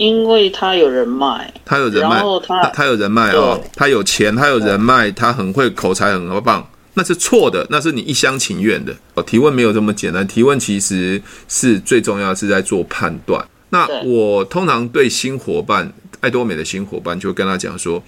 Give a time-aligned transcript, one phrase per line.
[0.00, 6.66] 因为他有人脉，他有人脉，然后他他，他有人脉哦，他有钱，他有人脉，他很会口才，很棒。
[6.94, 8.96] 那是错的，那是你一厢情愿的。
[9.12, 13.46] 哦，提问没有这么简单，提问其实是最重要的是在做判断。
[13.68, 18.02] 那我通常对新伙伴，爱多美的新伙伴，就跟他讲说，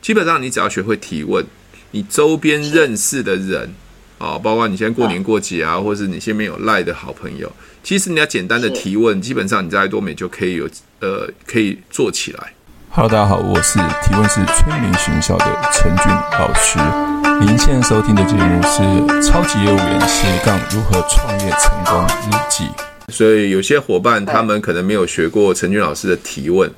[0.00, 1.44] 基本上你只要学会提问，
[1.90, 3.68] 你周边认识的人，
[4.22, 7.50] 啊，包括你现在过年过节啊，或是你身边有赖的好朋友。
[7.82, 12.52] 其实你要简单的提问，基本上你在多美就可以有呃可以做起来。
[12.90, 16.06] Hello，大家好，我是提问是催眠学校的陈俊
[16.38, 16.78] 老师。
[17.40, 18.82] 您现在收听的节目是
[19.26, 22.64] 《超级业务员斜杠如何创业成功日记》。
[23.12, 26.70] 所以有些伙伴他们可能没有学过陈俊老师的提问，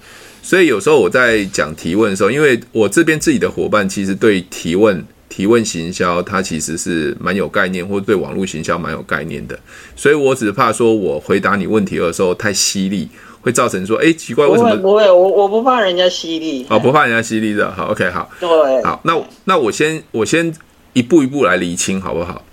[0.43, 5.05] 所以有时候我在讲提问的时候，因为我这边自己的伙伴其实对提问。
[5.35, 9.59] 提问行销，它其实是蛮有概念，或者对网络行销蛮有概念的，
[9.97, 13.09] 所以我只怕说我回答你问题的时候太犀利，
[13.41, 14.77] 会造成说，哎，奇怪，为什么？
[14.77, 16.65] 不会，我我不怕人家犀利。
[16.71, 18.49] 哦，不怕人家犀利的，好，OK，好，对，
[18.85, 20.55] 好，那那我先我先
[20.93, 22.45] 一步一步来厘清，好不好？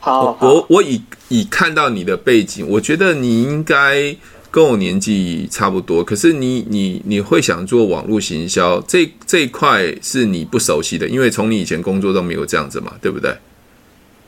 [0.00, 4.16] 好，我我以以看到你的背景，我觉得你应该。
[4.50, 13.36] 跟我年纪差不多，可是你你你会想做网络行销这这一块是你不熟悉的，因为从你以前工作都没有这样子嘛，对不对？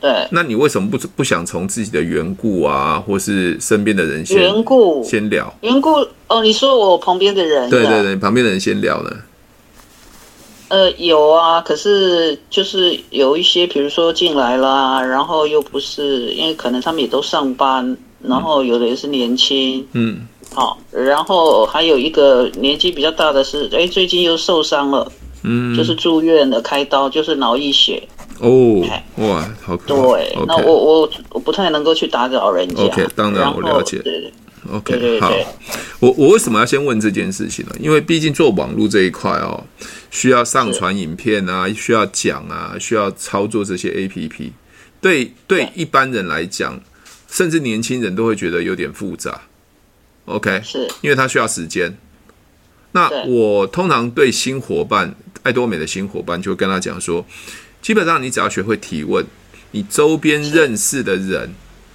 [0.01, 0.29] 对。
[0.31, 5.53] 那你为什么不不想从自己的缘故啊，或是身边的人先缘故先聊？
[5.63, 7.71] 缘故哦，你说我旁边的人？
[7.71, 9.11] 对对对，旁边的人先聊呢？
[10.69, 17.97] 呃，有啊，可是就是有一些，比如说进来啦，然后又不是，因为可能他们也都上班。
[18.23, 25.11] 然后有的也是年轻，嗯，好，然后还有一个年纪比较大的是，哎，最近又受伤了，
[25.43, 28.03] 嗯，就是住院了，开刀，就是脑溢血。
[28.41, 28.83] 哦，
[29.17, 30.03] 哇，好可怕。
[30.03, 32.85] 对，那我我我不太能够去打扰人家。
[32.85, 33.99] OK，当然我了解。
[33.99, 34.33] 对
[34.73, 35.33] ，OK，好。
[36.01, 37.75] 我我为什么要先问这件事情呢？
[37.79, 39.63] 因为毕竟做网络这一块哦，
[40.11, 44.51] 需要上传影片啊，需要讲啊，需要操作这些 APP。
[45.03, 46.79] 对对，一般人来讲。
[47.31, 49.41] 甚至年轻人都会觉得有点复杂
[50.25, 50.89] ，OK，是。
[51.01, 51.97] 因为他需要时间。
[52.93, 55.15] 那我通常对新伙伴，
[55.45, 57.25] 爱多美的新伙伴，就会跟他讲说，
[57.81, 59.25] 基本上你只要学会提问，
[59.71, 61.49] 你周边认识的人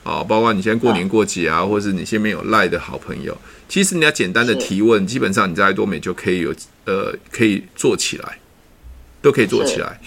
[0.04, 8.40] 啊，包括你现在过年过节啊，或是你身边有赖的好朋友，其实你要简单的提问，基本上你在爱多美就可以有呃可以做起来，
[9.22, 10.00] 都可以做起来。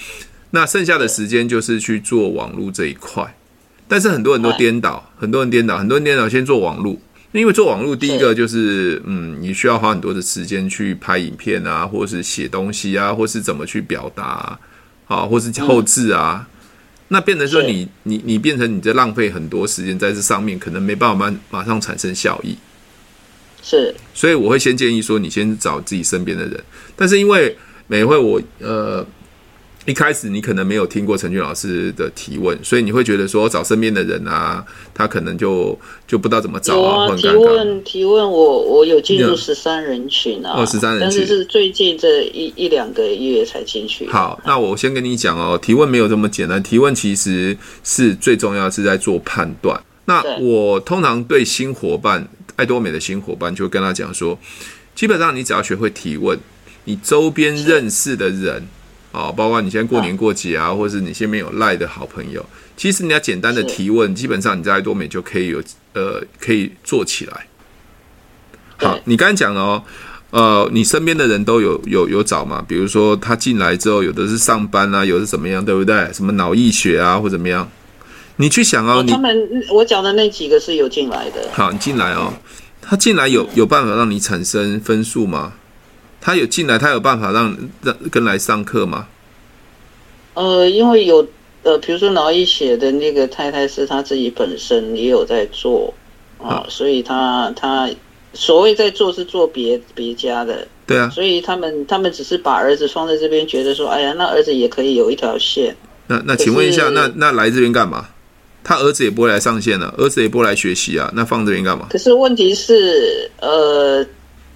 [0.53, 3.35] 那剩下的时间就是去做网络这一块。
[3.89, 6.29] 但是很多人都颠倒，很多人颠倒，很多人颠倒。
[6.29, 6.95] 先做网络，
[7.33, 14.61] 因为做网络，第一个就是，嗯，你需要花很多的时间去拍影片啊，或是写东西啊，或是怎么去表达啊，
[15.07, 16.47] 啊，或是后置啊。
[17.09, 22.55] 那变成说你，你，你变成你在浪费很多时间在这上面，可能没办法马马上产生效益。
[23.63, 26.63] 是，所以我会先建议说，你先找自己身边的人。
[26.95, 27.57] 但是因为
[27.87, 29.07] 每回我呃。
[29.89, 34.63] 一开始你可能没有听过陈俊老师的提问，所以你会觉得说找身边的人啊，
[34.93, 35.77] 他可能就
[36.07, 37.17] 就不知道怎么找啊。
[37.17, 44.07] 提问提问我，我我有进入十三人群啊，哦，十三人群，但是是最近这一一两个月才进去。
[44.11, 49.83] 好，那我先跟你讲哦，提问没有这么简单，提问其实是最重要的是在做判断。
[50.05, 54.39] 那我通常对新伙伴，爱多美的新伙伴，就会跟他讲说，
[54.95, 56.39] 基本上你只要学会提问，
[56.85, 58.63] 你周边认识的人。
[59.13, 62.45] 啊，包括你现在过年过节啊，或是你身边有赖的好朋友，
[62.77, 65.63] 其实你要简单的提问，基本上你在爱多美就可以有
[65.95, 67.47] 呃可以做起来。
[68.77, 69.83] 好，你刚才讲了哦，
[70.31, 72.65] 呃，你身边的人都有有有找嘛？
[72.69, 76.13] 比如说他进来之后，有的是上班啊，有的是怎么样，对不对？
[76.13, 77.69] 什么脑溢血啊，或怎么样？
[78.37, 79.37] 你去想哦，他们
[79.73, 81.49] 我讲的那几个是有进来的。
[81.53, 82.33] 好，你进来哦，
[82.81, 85.55] 他进来有有办法让你产生分数吗？
[86.21, 89.07] 他有进来，他有办法让让跟来上课吗？
[90.35, 91.27] 呃，因为有
[91.63, 95.93] 呃，比如说脑溢血的那个太太是他自己本身也有在做
[96.39, 97.91] 啊，所以他他
[98.35, 105.75] 所谓在做是做别别家的，对啊，所以他们他们只是把儿子放在这边，觉得说，哎呀，那儿子也可以有一条线。
[106.07, 108.07] 那那请问一下，那那来这边干嘛？
[108.63, 111.87] 他儿子也不会来上线了，儿子也不会来学习啊，那放这边干嘛？
[111.91, 114.07] 可是问题是，呃。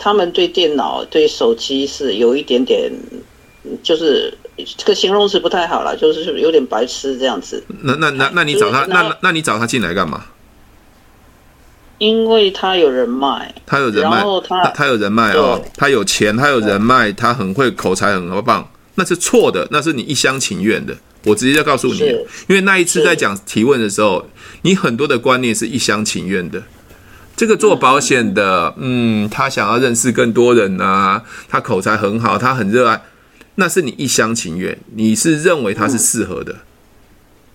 [0.03, 2.91] 他们对电脑、对手机是有一点点，
[3.85, 4.37] 就是
[4.77, 7.63] 这个形容词不太好了，就是有点白痴这样子。
[7.85, 10.25] 那那那那你找他，那那你找他进来干嘛？
[11.99, 18.69] 因为他有人脉，他有人脉，然后他他有人脉哦，他有钱，他有人脉，他很会口才，很棒。
[18.97, 20.97] 那是错的，那是你一厢情愿的。
[21.27, 22.01] 我直接就告诉你，
[22.49, 24.27] 因为那一次在讲提问的时候，
[24.63, 26.61] 你很多的观念是一厢情愿的。
[27.43, 33.03] 这个做保险的，嗯，他想要认识更多人啊，他口才很好，他很热爱，
[33.57, 36.59] 那是你一厢情愿，你是认为他是适合的，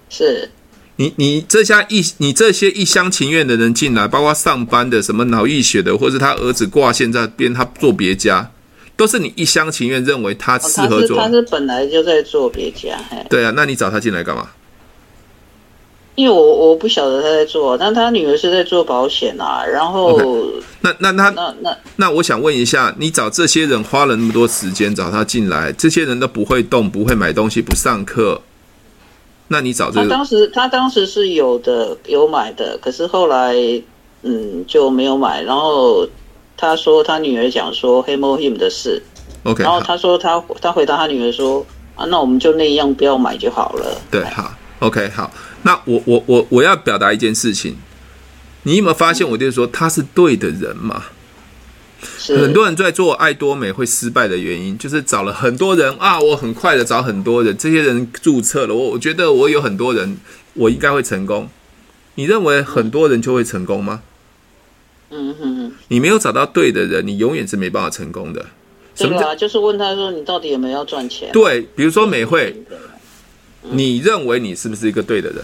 [0.09, 0.49] 是。
[0.97, 8.51] 你你这下一你这些一厢情愿的人进来，包括上班的什么脑溢血的，或者他儿子挂线在边，他做别家，
[8.97, 11.17] 都是你一厢情愿认为他适合做。
[11.17, 12.99] 哦、他是他是本来就在做别家。
[13.29, 14.49] 对啊，那你找他进来干嘛？
[16.17, 19.63] 因为我我不晓得他在做，但他女儿是在做保险啊。
[19.63, 20.63] 然后，okay.
[20.81, 28.41] 那那他那那那我想问一下，你找这些人花了那么多时间找他进来，这些人都不会动，不会买东西，不上课。
[29.49, 30.09] 那你找这个？
[30.09, 33.53] 他当时他当时是有的有买的，可是后来
[34.23, 35.43] 嗯就没有买。
[35.43, 36.03] 然后
[36.57, 38.99] 他说他女儿讲说 him or him 的事
[39.43, 39.63] ，OK。
[39.63, 41.63] 然后他说他他回答他女儿说
[41.95, 44.01] 啊，那我们就那样不要买就好了。
[44.09, 45.29] 对，好，OK，好。
[45.67, 47.75] 那我我我我要表达一件事情，
[48.63, 49.27] 你有没有发现？
[49.29, 51.03] 我就是说他是对的人嘛。
[52.25, 60.17] 很多人在做爱多美会失败的原因，就是找了很多人啊，我很快的找很多人，这些人注册了，我我觉得我有很多人，
[60.53, 61.49] 我应该会成功。
[62.15, 64.01] 你认为很多人就会成功吗？
[65.09, 68.45] 嗯哼，你没有找到对的人，你永远是没办法成功的。
[68.95, 69.35] 什么？
[69.35, 71.29] 就是问他说，你到底有没有要赚钱？
[71.33, 72.55] 对，比如说美惠，
[73.71, 75.43] 你认为你是不是一个对的人？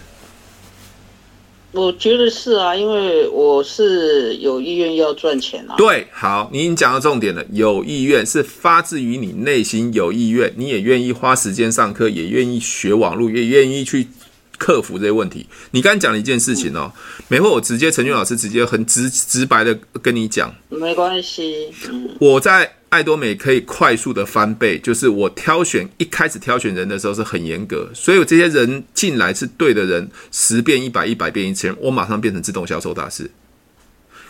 [1.74, 5.76] 我觉得是啊，因为我是有意愿要赚钱啊。
[5.76, 7.44] 对，好，你已经讲到重点了。
[7.52, 14.08] 有意愿是发自于你内心有意愿，你也愿意花时间上课，也愿意学网络，也愿意去
[14.58, 15.48] 克服这些问题。
[15.72, 16.92] 你刚才讲了一件事情哦，
[17.28, 21.74] 没会，我直接陈俊老师直接很直直白的跟你讲，没关系。
[21.90, 22.72] 嗯，我在。
[22.94, 33.32] 爱多美可以快速的翻倍，就是我挑选一开始挑选人的时候是很严格，所以这些人进来是对的人，十变一百，一百变一千，我马上变成自动销售大师。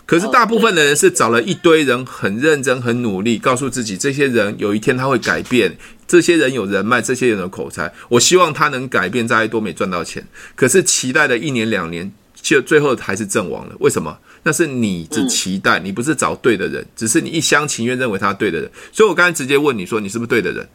[0.06, 5.76] 可是大部分的人是找了一堆人，很认真、很努力，告诉自己这些人有一天他会改变，
[6.08, 10.26] 这些人有人脉，这些人有口才，我希望他能改变，在爱多美赚到钱。
[10.54, 12.10] 可是期待了一年两年，
[12.44, 13.74] 就最后还是阵亡了。
[13.80, 14.16] 为什么？
[14.42, 18.70] 那是你的期待，你不是找对的人，只是你一厢情愿认为他对的人。
[18.92, 20.68] 所以我刚才直接问你说，你是不是对的人？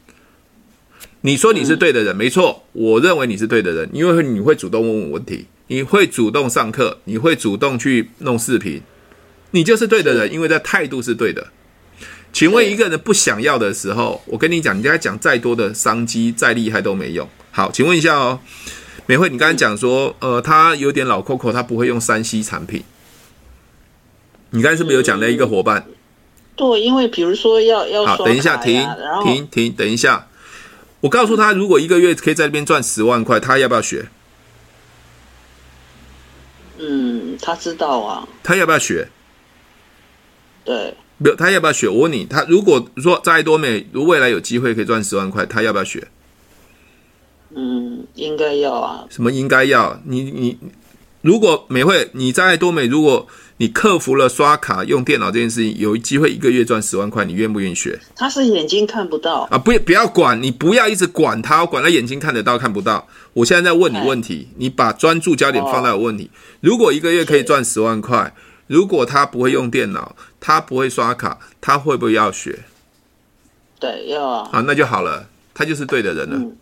[1.21, 8.81] 你说你是对的人，没错，我认为你是对的人，因为你会主动问我问题，你会主动上课，你会主动去弄视频，
[9.51, 11.49] 你就是对的人，因为这态度是对的。
[12.33, 17.29] 请问一个人不想要的时候，我跟你讲，你跟他讲再多的商机，再厉害都没用。
[17.51, 18.39] 好，请问一下哦，
[19.09, 22.83] 美惠，你刚才讲说，呃，他有点老 Coco，他不会用 3C 产品。
[24.51, 25.87] 你刚才是不是有讲了一个伙伴？
[26.55, 28.87] 对，因为比如说要要好，等一下停
[29.23, 30.27] 停停，等一下，
[30.99, 34.09] 我告诉他，如果一个月可以在这边赚十万块，他要不要学？
[36.77, 38.27] 嗯，他知道啊。
[38.43, 39.09] 他要不要学？
[40.63, 41.89] 对，没有，他要不要学？
[41.89, 46.07] 我问你，他如果说在多美，如未来有机会可以赚十万块，他要不要学？
[47.55, 49.05] 嗯，应该要啊。
[49.09, 49.99] 什么应该要？
[50.05, 50.57] 你你
[51.21, 57.99] 如果美惠你在多美，如果你克服了刷卡用电脑这件事情，有机会一个月赚十万块，你愿不愿意学？
[58.15, 59.57] 他是眼睛看不到啊！
[59.57, 63.05] 不，不要管，你不要一直管他，管他眼睛看得到看不到。
[63.33, 66.29] 我现在在问你问题，你把专注焦点放在我问题。
[66.33, 68.33] 哦、如果一个月可以赚十万块，
[68.67, 72.59] 如果他不会用电脑，他不会刷卡，他会不会要学？
[73.77, 74.49] 对，要啊。
[74.53, 76.37] 啊，那就好了，他就是对的人了。
[76.37, 76.55] 嗯、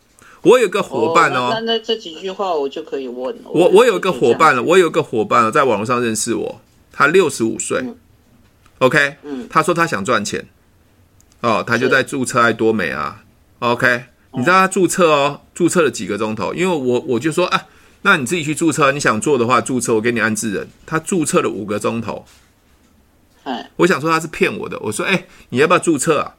[0.48, 3.50] 我有个伙伴哦，那那这几句话我就可以问了。
[3.52, 6.62] 我我有个伙伴了，我有个伙伴了，在网络上认识我。
[6.92, 7.84] 他六十五岁
[8.80, 10.48] ，OK，嗯，他说他想赚钱，
[11.42, 13.24] 哦，他就在注册爱多美啊
[13.60, 16.54] ，OK，你知道他注册哦，注册了几个钟头？
[16.56, 17.66] 因为我我就说啊，
[18.02, 20.68] 那你自己去注册，你想做的话注册，我给你安置人。
[20.88, 22.26] 他注册了五个钟头，
[23.44, 26.36] 哎，我想说他是骗我的，我说哎，你要不要注册啊？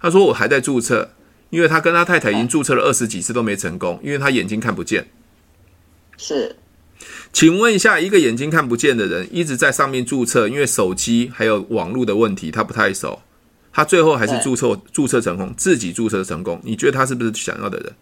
[0.00, 1.10] 他说我还在注册，
[1.52, 5.06] 因为他跟他太太已经注册了二十几次都没成功，因为他眼睛看不见，
[6.16, 6.56] 是。
[7.30, 13.20] 请问一下，一个眼睛看不见的人一直在上面注册，因为手机还有网络的问题，他不太熟，
[13.70, 16.58] 他最后还是注册注册成功，自己注册成功。
[16.64, 17.92] 你觉得他是不是想要的人？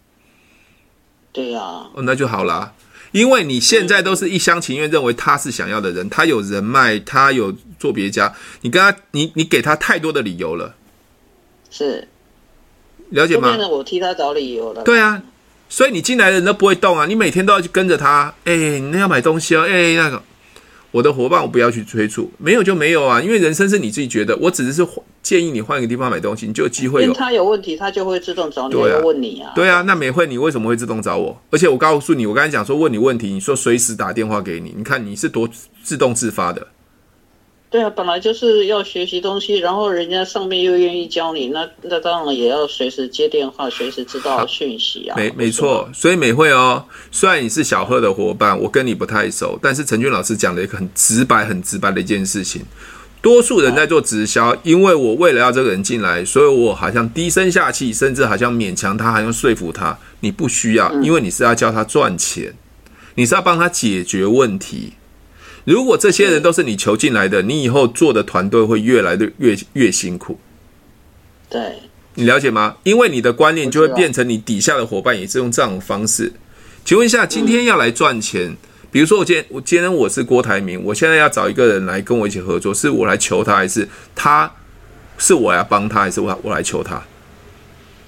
[1.33, 1.59] 对呀，
[1.93, 2.73] 哦，那就好啦，
[3.11, 10.75] 因为你现在都是一厢情愿认为他是想要的人，他有人脉，他有做别家，你跟他，你你给他太多的理由了，
[11.69, 12.07] 是
[13.11, 13.55] 了解吗？
[13.69, 15.21] 我替他找理由了，对啊。
[15.69, 17.05] 所以你进来的人都不会动啊！
[17.05, 20.21] 你每天都要去跟着他，哎，你那要买东西哦，哎，那个
[20.91, 24.85] 我的伙伴我不要去催促，没有就没有啊，因为人生是你自己觉得，我只是
[25.23, 27.13] 建议你换一个地方买东西，你就有机会有。
[27.13, 29.53] 他有问题，他就会自动找你，对啊，问你啊。
[29.55, 31.41] 对啊，那美会你为什么会自动找我？
[31.51, 35.49] 而且我告诉你，我刚才讲说问你问题，你说随时打电话给你，你看你是多
[35.81, 36.67] 自动自发的。
[37.71, 45.15] 对啊，本来就是要学习东西，然后人家上面又愿意教你，那那当然也要随时接电话，随时知道讯息啊。
[45.15, 52.61] 没没错，所以美惠哦，虽然你是小贺的伙伴，我跟你不太熟，但是陈俊老师讲了一个很直白、很直白的一件事情。
[53.21, 59.97] 多数人在做直销，因为我为了要这个人进来，所以我好像低声下气，甚至好像勉强他，好像说服他。
[60.19, 62.53] 你不需要，因为你是要教他赚钱，
[63.15, 64.91] 你是要帮他解决问题。
[65.63, 70.39] 如果这些人都是你求进来的，你以后做的团队会越来的越越辛苦。
[71.49, 71.75] 对，
[72.15, 72.77] 你了解吗？
[72.83, 76.31] 因为你的观念就会变成你底下的伙伴也是用这种方式。
[76.83, 78.55] 请问一下，今天要来赚钱，
[78.89, 84.51] 比如说我今天我今天我是郭台铭，我现在要找一个人来跟我一起合作，是我来求他，还是他
[85.17, 87.03] 是我要帮他，还是我我来求他？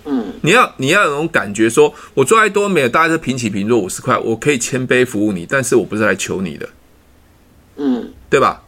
[0.06, 6.68] 嗯，你要你要有种感觉说，说我做爱多美，大家是平起平坐五十块，我可以谦卑服务你，但是我不是来求你的。
[7.78, 8.64] 嗯，对吧？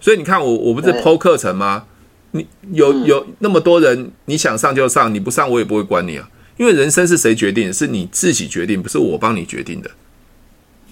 [0.00, 1.84] 所以你看我，我不是 PO 课程吗？
[2.32, 6.28] 你有有那么多人，你想上就上，你不上我也不会管你啊。
[6.56, 7.72] 因为人生是谁决定的？
[7.72, 9.90] 是你自己决定，不是我帮你决定的。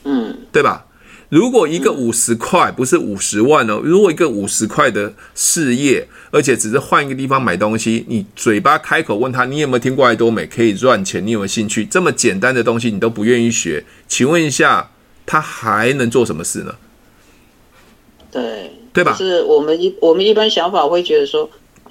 [0.05, 0.87] 嗯，对吧？
[1.29, 11.25] 如果一个五十块不是五十万哦，如果一个五十块的事业，而且只是换一个地方买东西，你嘴巴开口问他，你有没有听过爱多美可以赚钱？
[11.25, 11.85] 你有没有兴趣？
[11.85, 14.91] 这么简单的东西你都不愿意学，请问一下，
[15.25, 16.75] 他还能做什么事呢？
[18.31, 19.15] 对，对吧？
[19.17, 21.49] 是我们一我们一般想法会觉得说，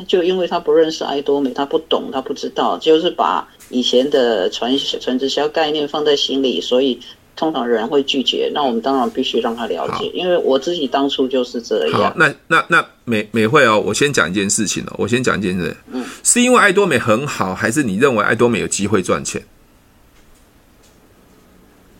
[0.07, 6.99] 就因为他不认识爱多美，他不懂，他不知道，就是把以前的传传直销概念放在心里，所以
[7.35, 8.49] 通常人会拒绝。
[8.53, 12.01] 那我们当然必须让他了解，因为我自己当初就是这样。
[12.03, 19.41] 好，那那那美美惠哦，我先讲一件事情哦，我先讲一件事，嗯，是因为爱多美很好，还是你认为爱多美有机会赚钱？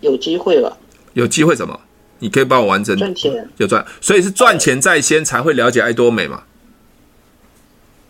[0.01, 0.77] 有机会吧？
[1.13, 1.77] 有机会什么？
[2.19, 6.43] 你可以帮我完成赚钱，就赚，所以是赚钱在先才会了解爱多美嘛？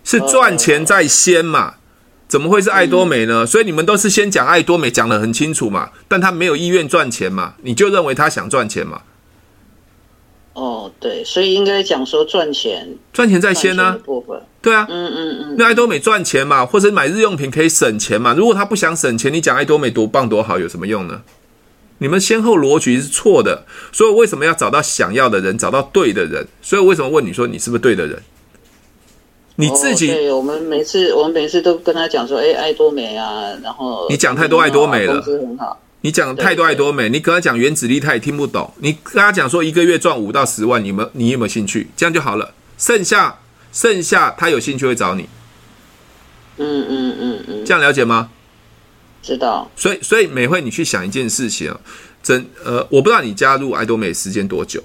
[0.04, 1.76] 是赚钱在先嘛？
[2.28, 3.46] 怎么会是爱多美呢？
[3.46, 5.90] 所以你们都是先讲爱多美，讲的很清楚嘛？
[6.08, 7.56] 但他没有意愿赚钱嘛？
[7.64, 9.02] 你就认为他想赚钱嘛？
[10.54, 13.98] 哦，对，所以应该讲说赚钱，赚钱在先呢？
[14.62, 16.66] 对啊，嗯嗯嗯，那爱多美赚钱嘛？
[16.66, 18.34] 或者买日用品可以省钱嘛？
[18.34, 21.22] 如果他不想省钱，你讲爱多美多棒多好有什么用呢？
[22.00, 26.46] 你们先后逻辑是错的，所以为什么要找到想要的人，找到对的人？
[26.62, 28.20] 所以为什么问你说你是不是对的人？
[29.56, 35.22] 你自己，对，我们每次我们每次都跟他讲说，哎，爱多美啊，然后你讲太多爱多美了，
[36.02, 38.74] 你讲太多爱多美，你跟他讲原子力，他也听不懂。
[38.78, 41.90] 你跟他讲说一个月赚五到十万，你们你有没有兴趣？
[41.98, 42.54] 这样就好了。
[42.78, 43.40] 剩下
[43.74, 45.28] 剩下他有兴趣会找你。
[46.56, 48.30] 嗯嗯嗯嗯，这样了解吗？
[49.22, 51.80] 知道，所以所以美慧，你去想一件事情啊，
[52.24, 54.82] 真呃，我不知道你加入爱多美时间多久？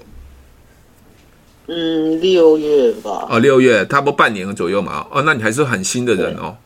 [1.67, 3.27] 嗯，六月吧。
[3.29, 5.07] 哦，六月，差不多半年左右嘛。
[5.09, 6.57] 哦，那你还是很新的人哦。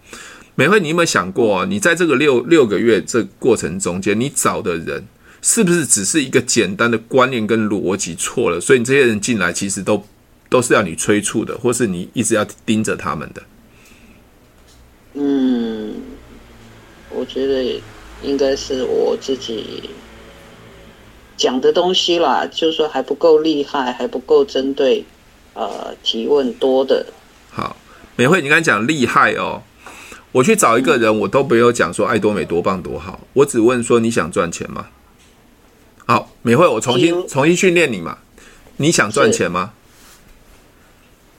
[0.56, 5.06] 美慧，你有没有想过，你在这个六六个月这过程中间，你找的人
[5.42, 8.60] 是不是只是一个简单的观念跟逻辑错了？
[8.60, 10.04] 所以你这些人进来，其实都
[10.50, 13.44] 都是要你催促的，或是你一直要盯着他们的。
[15.14, 15.94] 嗯。
[17.10, 17.82] 我觉得
[18.22, 19.90] 应该是我自己
[21.38, 25.04] 讲的东西啦，就是说还不够厉害，还不够针对
[25.54, 27.06] 呃提问多的。
[27.50, 27.76] 好，
[28.16, 29.62] 美惠，你刚才讲厉害哦，
[30.32, 34.88] 我去找一个人，我都没有讲说爱多美多棒多好，我只问说你想赚钱吗？
[36.06, 38.18] 好，美惠，我重新重新训练你嘛，
[38.78, 39.74] 你想赚钱吗？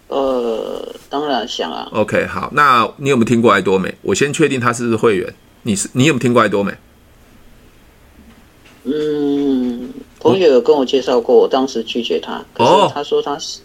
[0.08, 1.88] 呃，当然想啊。
[1.92, 3.94] OK，好，那你有没有听过爱多美？
[4.02, 5.34] 我先确定他是不是会员。
[5.62, 6.72] 你是你有没有听过爱多美？
[8.84, 12.42] 嗯，朋友有跟我介绍过，我当时拒绝他。
[12.56, 13.60] 哦，他说他是，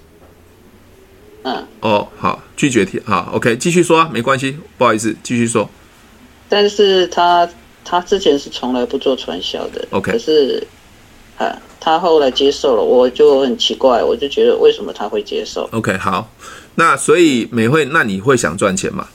[1.44, 5.70] 嗯，哦，好，拒绝听，好，OK，继续说啊，没关系，不好意思，继续说。
[6.50, 7.50] 但是他
[7.86, 10.68] 他之前是从来不做传销的，OK，可是，
[11.38, 16.30] 啊，他后来接受了，我就很奇怪，我就觉得为什么他会接受？OK，好，
[16.76, 19.08] 那所以美惠，那你会想赚钱吗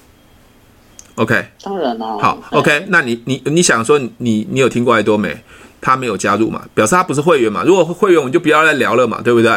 [1.20, 2.18] ？OK，当然了。
[2.18, 5.36] 好，OK，那你你你想说你你有听过爱多美，
[5.78, 6.64] 他没有加入嘛？
[6.72, 7.62] 表示他不是会员嘛？
[7.62, 9.52] 如果会员，我们就不要再聊了嘛，对不对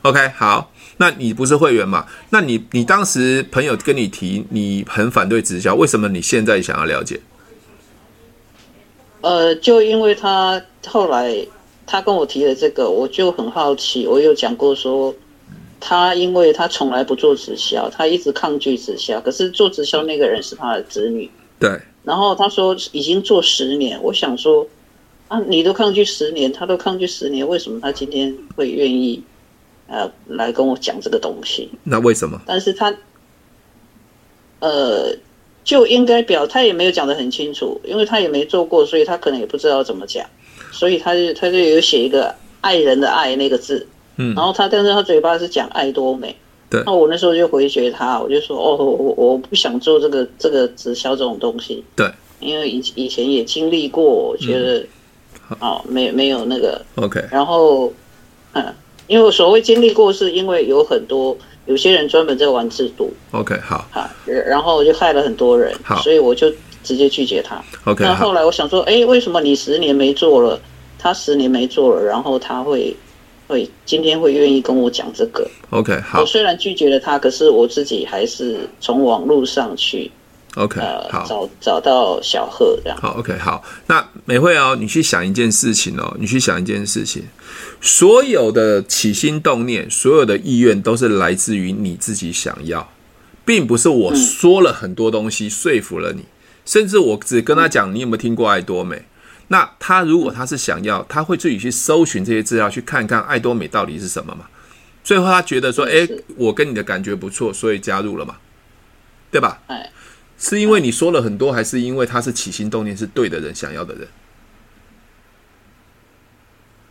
[0.00, 2.06] ？OK，好，那你不是会员嘛？
[2.30, 7.20] 那你你当时朋友跟你提你很反对直销，为什么你现在想要了解？
[9.20, 11.46] 呃，就因为他后来
[11.86, 15.14] 他跟我提了这个，我就很好奇，我有讲过说。
[15.86, 19.20] 他因为他从来不做直销，他一直抗拒直销。
[19.20, 21.30] 可是做直销那个人是他的子女。
[21.58, 21.78] 对。
[22.02, 24.66] 然后他说已经做十年，我想说
[25.28, 29.22] 啊，你都抗拒十年，他都抗拒十年，为什么他今天会愿意
[29.86, 31.68] 呃来跟我讲这个东西。
[31.82, 32.40] 那为什么？
[32.46, 32.96] 但是他
[34.60, 35.14] 呃
[35.64, 40.26] 就应该表，他也没有讲得很清楚，因为他也没做过，所以他可能也不知道怎么讲，
[40.72, 46.34] 所以他就他就有写一个爱人的爱那个字，嗯，然后他但是他嘴巴是讲爱多美。
[46.70, 51.84] 对那我那时候就回绝他，我就说哦，我我不想做这个这个直销这种东西。
[51.94, 54.78] 对，因为以以前也经历过，我觉得、
[55.50, 57.22] 嗯、哦，没没有那个 OK。
[57.30, 57.92] 然后
[58.54, 58.74] 嗯，
[59.06, 63.12] 因为我所谓经历过，是因为有很多有些人专门在玩制度。
[63.32, 63.86] OK，好。
[63.92, 66.50] 好，然后我就害了很多人，好，所以我就
[66.82, 67.62] 直接拒绝他。
[67.84, 68.02] OK。
[68.02, 70.58] 那后来我想说，哎，为什么你十年没做了，
[70.98, 72.96] 他十年没做了，然后他会？
[73.46, 76.20] 会今天会愿意跟我讲这个？OK，好。
[76.20, 80.10] 我虽然拒绝了他，可是我自己还是从网络上去
[80.56, 82.98] ，OK，呃，好，找找到小贺这样。
[83.00, 83.62] 好，OK，好。
[83.86, 87.24] 那美惠哦，你去想一件事情哦，你去想一件事情，
[87.80, 92.88] 所有的起心动念，所有的意愿，都是来自于你自己想要，
[93.44, 96.32] 并不是我说了很多东西说服了你，嗯、
[96.64, 99.02] 甚至我只跟他讲，你有没有听过爱多美？
[99.48, 104.46] 那他如果他是想要，他会自己去搜寻这些资料，去看看爱多美到底是什么嘛？
[105.02, 108.36] 最后他觉得说，哎，我跟你的感觉不错，所以加入了嘛，
[109.30, 109.60] 对吧？
[109.66, 109.90] 哎，
[110.38, 114.08] 是因为你说了很多，还是因为他是起心动念是对的人，想要的人？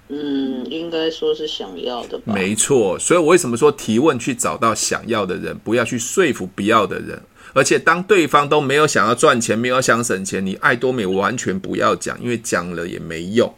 [0.10, 2.34] 嗯，应该说是想要的吧。
[2.34, 7.20] 没错，所以我为什么说提问去找到想要的人，不要去说服不要的人。
[7.54, 13.54] 而且当对方都没有想要赚钱，没有想省钱，你爱多美完全不要讲，因为讲了也没用。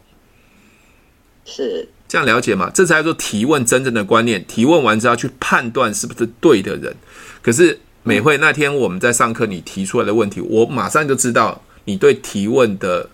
[1.44, 2.70] 是这样了解吗？
[2.74, 4.44] 这才叫做提问真正的观念。
[4.46, 6.94] 提问完之后去判断是不是对的人。
[7.40, 13.08] 可是美惠那天我们在上课，你提出来的问题，我马上就知道你对提问的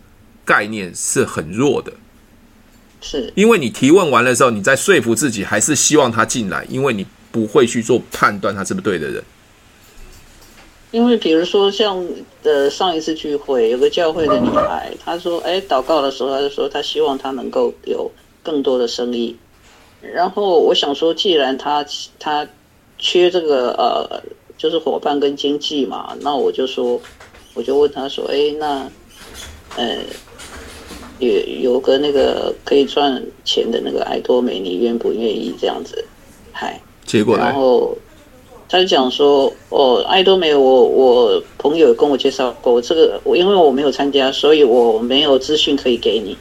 [0.45, 1.93] 概念是很弱的。
[3.01, 9.23] 是因为你提问完的时候，你在说服自己，还是希望他进来，因为你不会去做判断他是不是对的人。
[10.93, 12.07] 因为比如说像
[12.43, 18.11] 呃上一次聚会有个教会的女孩，她说哎祷告的时候，她就说她希望她能够有
[18.43, 19.35] 更多的生意。
[20.01, 21.85] 然后我想说，既然她
[22.19, 22.47] 她
[22.99, 24.23] 缺这个呃
[24.59, 27.01] 就是伙伴跟经济嘛，那我就说
[27.55, 28.87] 我就问她说哎那
[29.77, 29.99] 呃
[31.21, 31.31] 有
[31.63, 36.05] 有个那个可以赚钱的那个爱多美，你愿不愿意这样子？
[36.53, 37.97] 嗨，结果然后。
[38.73, 46.35] 他就讲说：“哦，爱多美，我我朋友跟我介绍过这个，我因为我没有参加，所以我没有资讯可以给你。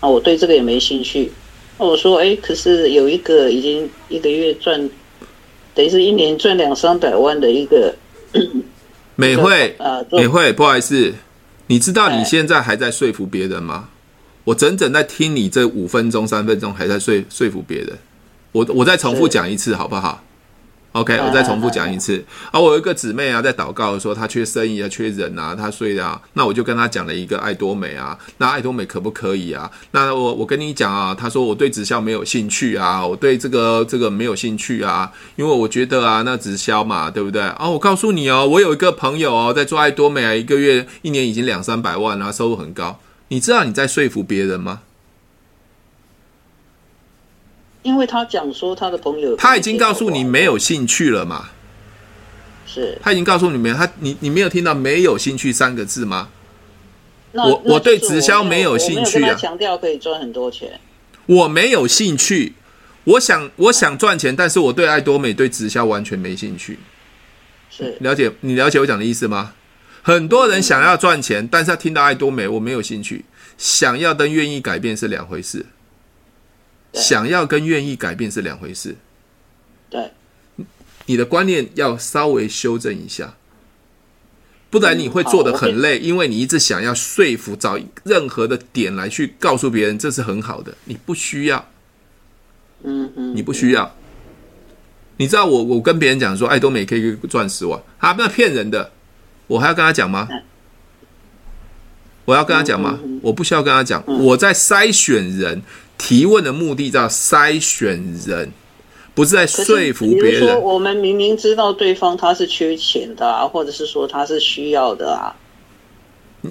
[0.00, 1.30] 啊，我对这个也没兴趣。
[1.78, 4.90] 那我说，哎，可是有一个已经一个月赚，
[5.76, 7.94] 等于是一年赚两三百万的一个
[9.14, 11.14] 美惠啊，美惠，不好意思，
[11.68, 13.90] 你知道你现在还在说服别人吗？
[14.42, 17.96] 我整整在听你这五分钟、三分钟，还在说说服别人。
[18.50, 20.20] 我我再重复讲一次，好不好？”
[20.96, 22.24] OK，我再重复讲一次。
[22.50, 26.18] 啊，我有一个姊妹啊，在祷告说她缺生意啊，缺人啊，她睡啊。
[26.32, 29.70] 那我就跟她讲了一个爱多美啊，那爱多美可不可以啊？
[29.90, 37.42] 那我我跟你讲啊，她说我对直销没有兴趣啊，我对这个这个没有兴趣啊，因为我觉得啊，那直销嘛，对不对？
[37.42, 42.98] 啊，我告诉你哦，我有一个朋友哦，在做爱多美啊，一个月一年已经两三百万啊，收入很高。
[43.28, 44.80] 你知道你在说服别人吗？
[47.86, 51.50] 因为他讲说他的朋友，他已经告诉你没有兴趣了嘛？
[52.66, 56.28] 是，他已经告诉你没有，他你你没有听到没有兴趣三个字吗？
[57.30, 60.80] 那我我对直销没有兴趣啊，强调可以赚很多钱。
[61.26, 62.54] 我没有兴趣，
[63.04, 66.80] 我想我想赚钱，但是我对爱多美对直销完全没兴趣。
[67.70, 69.52] 是，了解你了解我讲的意思吗？
[70.02, 73.24] 很多人想要赚钱，但是他听到爱多美，我没有兴趣。
[73.56, 75.64] 想要跟愿意改变是两回事。
[77.06, 78.96] 想要跟愿意改变是两回事，
[79.88, 80.10] 对，
[81.06, 83.34] 你的观念要稍微修正一下，
[84.70, 91.68] 不然你会做的很累，因为你一直想要说服，找任何的点来去告诉别人这是很好的，你不需要，
[92.82, 93.94] 嗯嗯，你不需要，
[95.18, 98.90] 你知道我我跟别人讲说爱多美可以赚十万，啊，那骗人的，
[99.46, 100.28] 我还要跟他讲吗？
[102.24, 102.98] 我要跟他讲吗？
[103.22, 105.62] 我不需要跟他讲，我在筛选人。
[105.98, 108.52] 提问的目的叫筛选人，
[109.14, 110.40] 不是在说服别人。
[110.40, 115.34] 说我们明明知道对方他是缺钱的啊，或者是说他是需要的啊。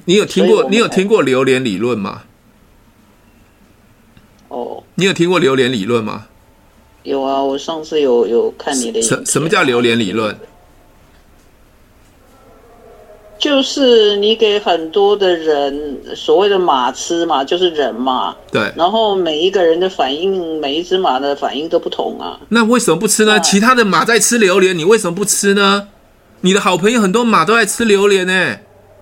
[0.05, 2.23] 你有听过你有听过榴莲理论吗？
[4.49, 6.27] 哦，你有听过榴莲理论吗？
[7.03, 9.01] 有啊，我上次有有看你的。
[9.01, 10.35] 什什么叫榴莲理论？
[13.37, 18.35] 就是你给很多的人所谓的马吃嘛，就是人嘛。
[18.51, 18.71] 对。
[18.75, 22.39] 然后每一个人的反应，每一只马的反应都不同啊。
[22.49, 23.39] 那为什么不吃呢？
[23.39, 25.89] 其他的马在吃榴莲，你为什么不吃呢？
[26.41, 28.57] 你的好朋友很多马都在吃榴莲呢，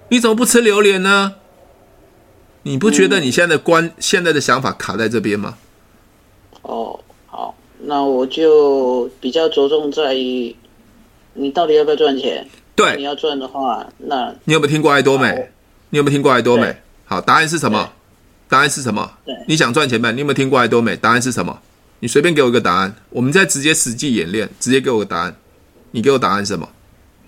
[0.10, 1.34] 你怎么不吃榴莲呢？
[2.64, 5.58] 你不觉得你现在的观、嗯、现在的想法卡在这边吗？
[6.62, 10.56] 哦，好，那我就比较着重在于
[11.34, 12.48] 你到底要不要赚钱。
[12.76, 15.50] 对，你要赚的话，那你有没有听过爱多美？
[15.90, 16.76] 你有没有听过爱多美？
[17.06, 17.92] 好，答案是什么？
[18.50, 19.12] 答案是什么？
[19.26, 20.12] 对，你想赚钱呗？
[20.12, 20.96] 你有没有听过爱多美？
[20.96, 21.60] 答案是什么？
[22.00, 25.36] 你随便给我一个答案，我们再直接实际演练，直接给我个答案。
[25.92, 26.68] 你给我答案是什么？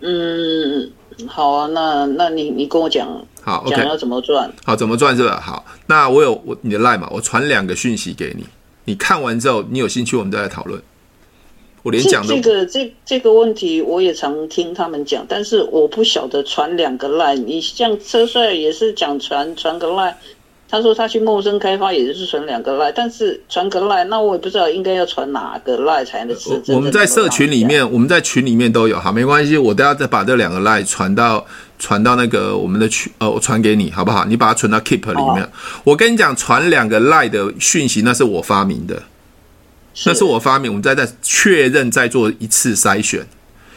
[0.01, 0.91] 嗯，
[1.27, 3.07] 好啊，那那你你跟我讲，
[3.41, 4.51] 好讲要怎么赚？
[4.63, 5.39] 好，怎么赚是吧？
[5.39, 7.07] 好，那我有我你的 line 嘛？
[7.11, 8.45] 我传两个讯息给你，
[8.85, 10.81] 你看完之后，你有兴趣，我们再来讨论。
[11.85, 17.35] 我连讲这个这这个问题，我也常听他们讲，但是我不晓得传两个赖。
[17.35, 20.17] 你像车帅也是讲传传个赖，
[20.67, 26.59] 他说他去陌生开发也是传两个赖，但是传个赖，那我也不知道应该要传哪个赖才能是。
[26.69, 31.45] 我们在社群里面，我们在群里面都有，好，没关系，我等下再把这两个赖传到
[31.77, 34.25] 传到那个我们的群，呃，我传给你，好不好？
[34.25, 35.43] 你把它存到 Keep 里面。
[35.43, 35.49] 哦、
[35.83, 39.03] 我跟你讲，传两个赖的讯息，那是我发明的。
[40.03, 43.25] 那是我发明，我们再再确认，再做一次筛选。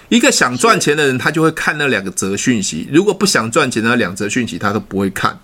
[0.09, 5.39] 一个想赚钱的人，他就会看那两个则讯息；如果不想赚钱的那两则讯息，他都不会看。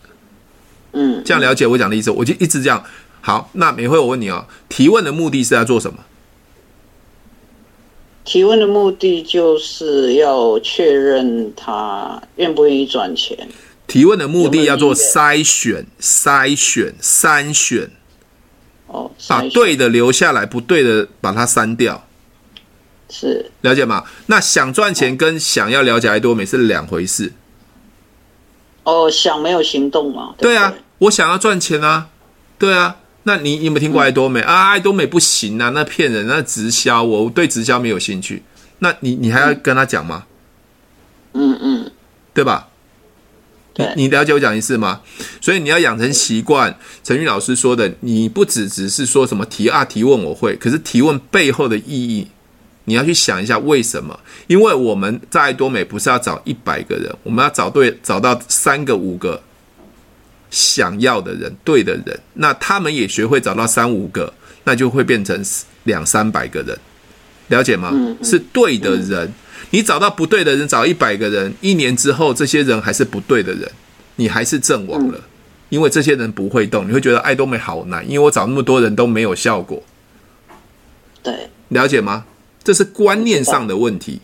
[0.92, 2.82] 嗯，这样了解我讲的意思，我就一直这样。
[3.20, 5.98] 好，那美慧，我问你哦，提问的目的是要做什么？
[8.24, 13.36] 提问的目的就是要确认他愿不愿意赚钱。
[13.86, 17.90] 提问的目的要做筛选、筛选、筛选。
[19.28, 22.06] 把对的留下来，不对的把它删掉，
[23.08, 24.04] 是了解吗？
[24.26, 27.32] 那想赚钱跟想要了解爱多美是两回事。
[28.84, 30.34] 哦，想没有行动嘛？
[30.38, 32.08] 对，对啊，我想要赚钱啊，
[32.58, 32.96] 对啊。
[33.26, 34.68] 那你，你有没有听过爱多美、嗯、啊？
[34.68, 38.42] 爱多美不行啊，那骗人，那直销，我对直销没有兴趣。
[38.80, 40.26] 那你，你还要跟他讲吗？
[41.32, 41.90] 嗯嗯，
[42.34, 42.68] 对吧？
[43.76, 45.00] 你你了解我讲意思吗？
[45.40, 46.76] 所以你要养成习惯。
[47.02, 52.28] 陈玉老师说的，你不只只是说什么提啊提问我会，可是提问背后的意义，
[52.84, 54.18] 你要去想一下为什么？
[54.46, 59.42] 因为我们在爱多美不是要找一百个人，我们要找对找到三个五个
[60.50, 64.32] 想要的人，对的人，那他们也学会找到三五个，
[64.64, 65.44] 那就会变成
[65.82, 66.78] 两三百个人，
[67.48, 67.92] 了解吗？
[68.22, 69.32] 是对的人。
[69.70, 73.70] 你找到不对的人，找一百个人，一年之后，这些人还是不对的人，
[74.16, 75.20] 你还是阵亡了，
[75.68, 76.88] 因为这些人不会动。
[76.88, 79.82] 你会觉得爱多美好难，因为我找那么多人都没有效果。
[81.22, 82.24] 对，了解吗？
[82.62, 84.20] 这是观念上的问题，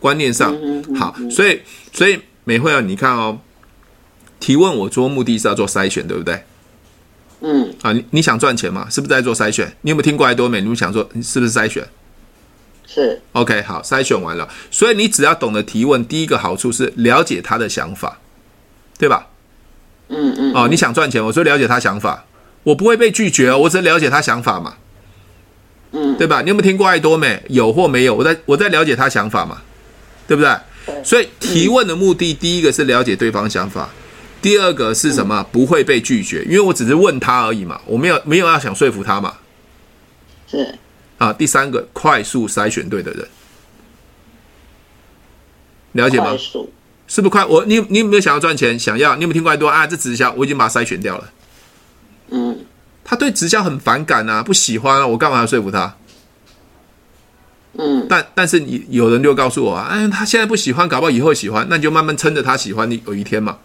[0.00, 0.56] 观念上
[0.96, 1.14] 好。
[1.30, 1.60] 所以，
[1.92, 3.38] 所以美惠啊，你看哦，
[4.40, 6.42] 提问我做目的是要做筛选，对不对？
[7.42, 8.88] 嗯，啊，你你想赚钱吗？
[8.90, 9.76] 是不是在做筛选？
[9.82, 10.60] 你有没有听过爱多美？
[10.60, 11.86] 你们想做，是不是筛选？
[12.86, 18.20] 是 OK，好，筛选完了，所以你只要懂得提问，第一个好处是了解他的想法，
[18.98, 19.28] 对吧？
[20.08, 20.54] 嗯嗯。
[20.54, 22.24] 哦，你想赚钱，我说了解他想法，
[22.62, 24.74] 我不会被拒绝哦，我只了解他想法嘛，
[25.90, 26.42] 嗯，对吧？
[26.42, 27.42] 你有没有听过爱多美？
[27.48, 28.14] 有或没有？
[28.14, 29.62] 我在我在了解他想法嘛，
[30.28, 30.56] 对不对？
[31.02, 33.90] 所以提问的目的，第一个是了解对方想法，
[34.40, 35.44] 第二个是什么？
[35.50, 39.34] 不会被拒绝，因为我只是问他而已嘛，我没有没有要想说服他嘛，
[40.48, 40.78] 是。
[41.18, 43.26] 啊，第三个快速筛选对的人，
[45.92, 46.36] 了解吗？
[47.08, 47.44] 是不是快？
[47.46, 48.78] 我你你有没有想要赚钱？
[48.78, 49.14] 想要？
[49.16, 49.86] 你有没有听过爱多啊？
[49.86, 51.32] 这直销我已经把它筛选掉了。
[52.30, 52.66] 嗯，
[53.04, 55.96] 他对直销很反感啊，不喜欢啊，我干嘛要说服他？
[57.78, 63.58] 嗯，但但是你有人就告诉我啊，哎，他现在不喜欢，搞不好以后喜欢，那你就慢慢撑着他喜欢你有一天嘛，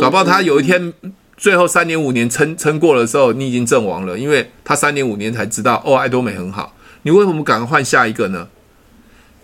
[0.00, 0.94] 搞不好他有一天。
[1.40, 6.76] 最后三年五年撑撑过了时候，你已经阵亡了，因为他三年五年才知道哦，爱多美很好。
[7.00, 8.46] 你为什么赶快换下一个呢？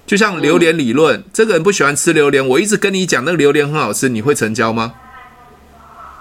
[0.07, 4.93] 就像榴莲理论，这个人不喜欢吃榴莲，我一直跟你讲那个榴莲很好吃，你会成交吗？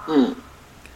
[0.08, 0.34] 嗯，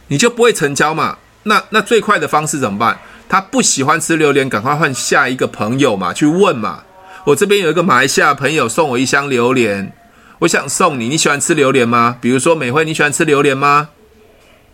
[0.08, 1.18] 你就不会成交嘛。
[1.42, 2.98] 那那最快的方式怎么办？
[3.28, 6.84] 他不喜欢吃榴莲，赶快换下一个朋友嘛，去问嘛。
[7.26, 9.92] 我这边有一个马来西亚朋友送我一箱榴莲，
[10.38, 12.16] 我想送你，你喜欢吃榴莲吗？
[12.18, 13.90] 比如说美惠，你喜欢吃榴莲吗？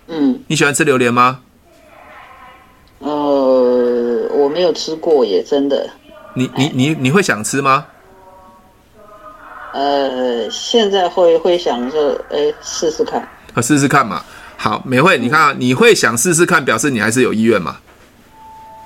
[0.08, 1.40] 嗯，你喜欢吃榴莲吗？
[2.98, 3.10] 呃，
[4.32, 5.88] 我没有吃过耶，真的。
[6.34, 7.86] 你你你你会想吃吗？
[9.72, 13.20] 呃，现在会会想着，哎，试试看。
[13.54, 14.22] 啊，试试看嘛。
[14.56, 17.76] 好，美惠，你看啊，你会想试试看，表示你还是有意愿嘛。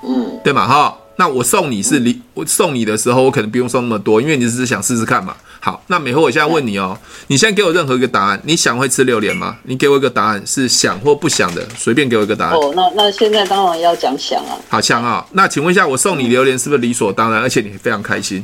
[0.02, 0.96] 嗯，对嘛，哈。
[1.20, 5.36] 那我送你是礼，我送你的时候，我可能不用送那么多，因为你只是想试试看嘛。
[5.60, 9.58] 好，那美惠，我现在问你哦，你现在给我任何一个答案，你想会吃榴莲吗？
[9.64, 12.54] 你给我一个答案，是想或不想的，随便给我一个答案。
[12.54, 14.56] 哦，那那现在当然要讲想啊。
[14.70, 15.26] 好，想啊。
[15.32, 18.42] 那请问一下，我送你榴莲是不是理所当然，而且你非常开心？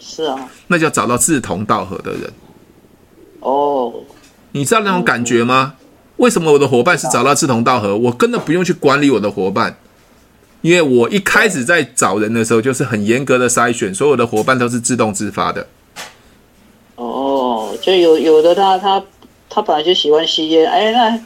[0.00, 0.50] 是啊。
[0.66, 2.32] 那就要找到志同道合的人。
[3.38, 3.94] 哦。
[4.50, 5.74] 你知道那种感觉吗？
[6.16, 7.96] 为什么我的伙伴是找到志同道合？
[7.96, 9.76] 我根本不用去管理我的伙伴。
[10.66, 15.64] 因为我一开始在找人的时候，就是很严格的筛选，所有的伙伴都是自动自发的。
[16.96, 19.00] 哦，就有有的他他
[19.48, 21.16] 他本来就喜欢吸烟，哎，那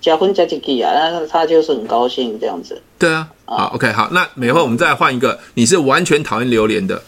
[0.00, 2.82] 结婚加几个啊，那他就是很高兴这样子。
[2.98, 7.00] 对啊，好，OK，好，那美惠，我们再来换一个，你是完全讨厌榴莲的，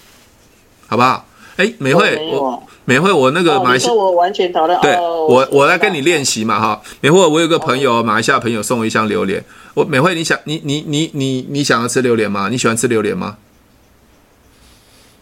[0.86, 1.26] 好不好？
[1.60, 4.80] 哎，美惠，我美惠，我那个马来西亚，我完全讨厌。
[4.80, 9.44] 对，我我来跟你练习嘛，哈，美惠，我有个朋友，马来西亚朋友送我一箱榴莲。
[9.74, 12.48] 我美惠，你想你你你你你想要吃榴莲吗？
[12.48, 13.36] 你喜欢吃榴莲吗？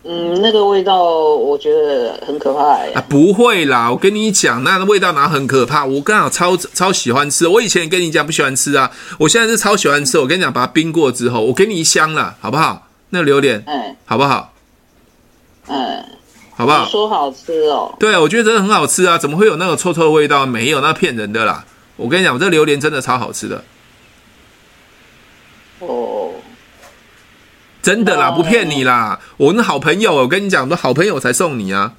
[0.05, 2.93] 嗯，那个味道我觉得很可怕哎。
[2.95, 5.85] 啊，不会啦，我跟你讲，那个味道哪很可怕？
[5.85, 7.49] 我刚好超超喜欢吃。
[7.49, 10.21] 我以前跟你讲不喜欢吃啊，我现在是超喜欢吃。
[10.21, 12.87] 我跟你讲，把它冰过之后，我给你一箱了，好不好？
[13.11, 14.53] 那个榴莲，嗯，好不好？
[15.71, 16.03] 嗯，
[16.59, 16.85] 好不好？
[16.85, 17.95] 你说好吃哦。
[18.01, 20.45] 对啊，我觉得真的很好吃啊，怎么会有那种臭臭的味道？
[20.45, 21.65] 没有，那骗人的啦。
[21.95, 23.63] 我跟你讲，我这榴莲真的超好吃的。
[25.79, 26.33] 哦，
[27.81, 31.95] 真的啦，不骗你啦，我那好朋友，我跟你讲，我的好朋友才送你啊，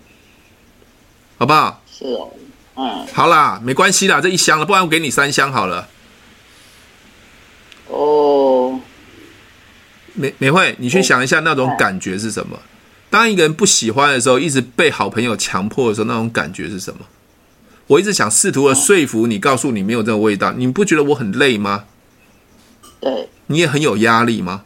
[1.37, 1.81] 好不好？
[1.89, 2.29] 是哦，
[2.75, 5.87] 嗯，好啦，没关系啦，这一箱了，不然我给你三箱好了。
[7.87, 8.77] 哦，
[10.15, 12.59] 美美惠，你去想一下那种感觉是什么？
[13.09, 16.99] 当一个人不喜欢的时候，一直被好朋友强迫的时候，那种感觉是什么？
[17.87, 21.85] 我一直想试图的说服你，告诉你没有这个味道，你不觉得我很累吗？
[22.99, 23.29] 对。
[23.47, 24.61] 你也很有压力吗？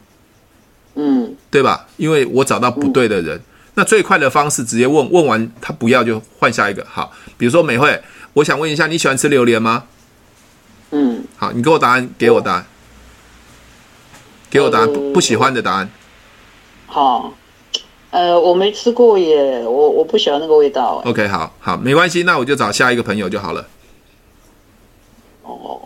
[0.95, 1.87] 嗯，对吧？
[1.95, 3.41] 因为我找到不对的人，嗯、
[3.75, 6.85] 那最快的方式直接问问完他不要就换下一个。
[6.89, 8.01] 好，比如说美惠，
[8.33, 9.85] 我想问一下，你喜欢吃榴莲吗？
[10.91, 12.65] 嗯，好，你给我答案，给我答案，
[14.49, 15.89] 给我答案，不不喜欢的答案。
[16.85, 17.33] 好，
[18.13, 21.01] 呃，我没吃过耶，我我不喜欢那个味道。
[21.03, 23.65] OK，好好，没关系，那我就找下一个朋友就好了。
[25.41, 25.81] 哦。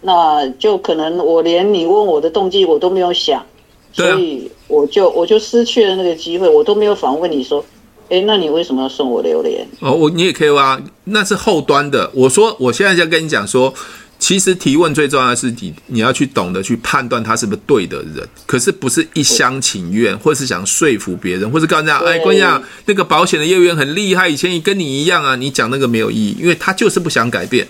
[0.00, 3.44] 那就可能我连你问我的动机我都没有想，
[3.92, 7.62] 所以我就我就失去了那个机会，我都没有反问你说，
[8.08, 9.68] 哎，那你为什么要送我榴莲？
[9.80, 12.10] 哦，我你也可以啊，那是后端的。
[12.14, 13.74] 我说我现在就跟你讲说，
[14.18, 27.68] 其实提问最重要的是你你要去懂得去判断他是不是对的人，可是不是一厢情愿，或是想说服别人，或是告诉人家，哎，关键那个保险的业务员很厉害，以前也跟你一样啊，你讲那个没有意义，因为他就是不想改变。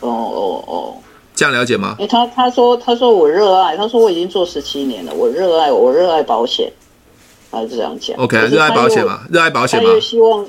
[0.00, 0.96] 哦哦哦，
[1.34, 1.96] 这样了解吗？
[1.98, 6.72] 哎，他他说他说我热爱，他说我已经做十七年了，我热爱我热爱保险，
[7.50, 8.16] 他是这样讲。
[8.16, 9.86] OK，热爱保险嘛，热爱保险嘛。
[9.86, 10.46] 他又希望，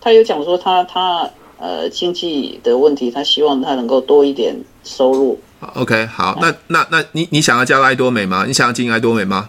[0.00, 5.40] 他又讲说他他呃经济的问题，他希望他能够多一点收入。
[5.74, 8.44] OK，好，那那那你你想要加入爱多美吗？
[8.46, 9.48] 你想要经营爱多美吗？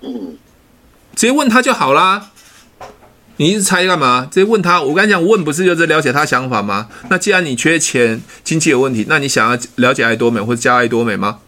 [0.00, 0.36] 嗯，
[1.14, 2.30] 直接问他就好啦。
[3.36, 4.28] 你一直猜干嘛？
[4.30, 4.80] 直接问他。
[4.80, 6.88] 我跟你讲，问不是就是了解他想法吗？
[7.10, 11.40] 那既然你缺钱，经济有问题，那你想要了解爱多美或者加爱多美吗？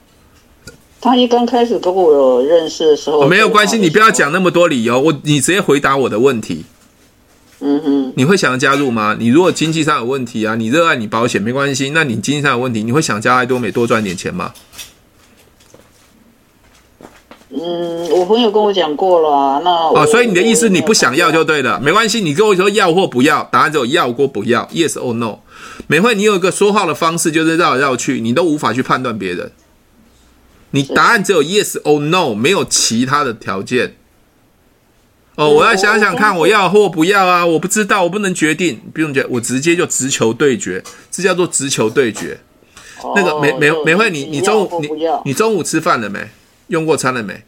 [1.01, 5.01] 他一刚开始跟我有认识的时候，没有关系，你不要讲那么多理由。
[5.01, 6.65] 我你直接回答我的问题。
[7.61, 9.17] 嗯哼，你会想要加入吗？
[9.19, 11.91] 你如果经济上有问题啊，你热爱你保险没关系。
[11.91, 14.53] 那你经济上有问题，你会想加爱多美多赚点钱吗？
[17.49, 25.39] 嗯，我朋友跟我讲过了啊，那哦，所以你的意思你不想要就对了，没关系，你跟我说要或不要，答案只有要或不要，yes or no。
[25.87, 29.53] 美惠，你有一个说话的方式，就是绕来绕去，你都无法去判断别人。
[30.73, 33.95] 你答案只有 yes or no，没有其他的条件。
[35.37, 42.41] 哦，我要想想看，我要或不要啊，我不知道，我不能决定，不用决，我直接就直球对决，这叫做直球对决。
[43.15, 44.89] 那个美美美惠，你你中午你
[45.27, 46.29] 你中午吃饭了没？
[46.69, 47.45] 用过餐了没？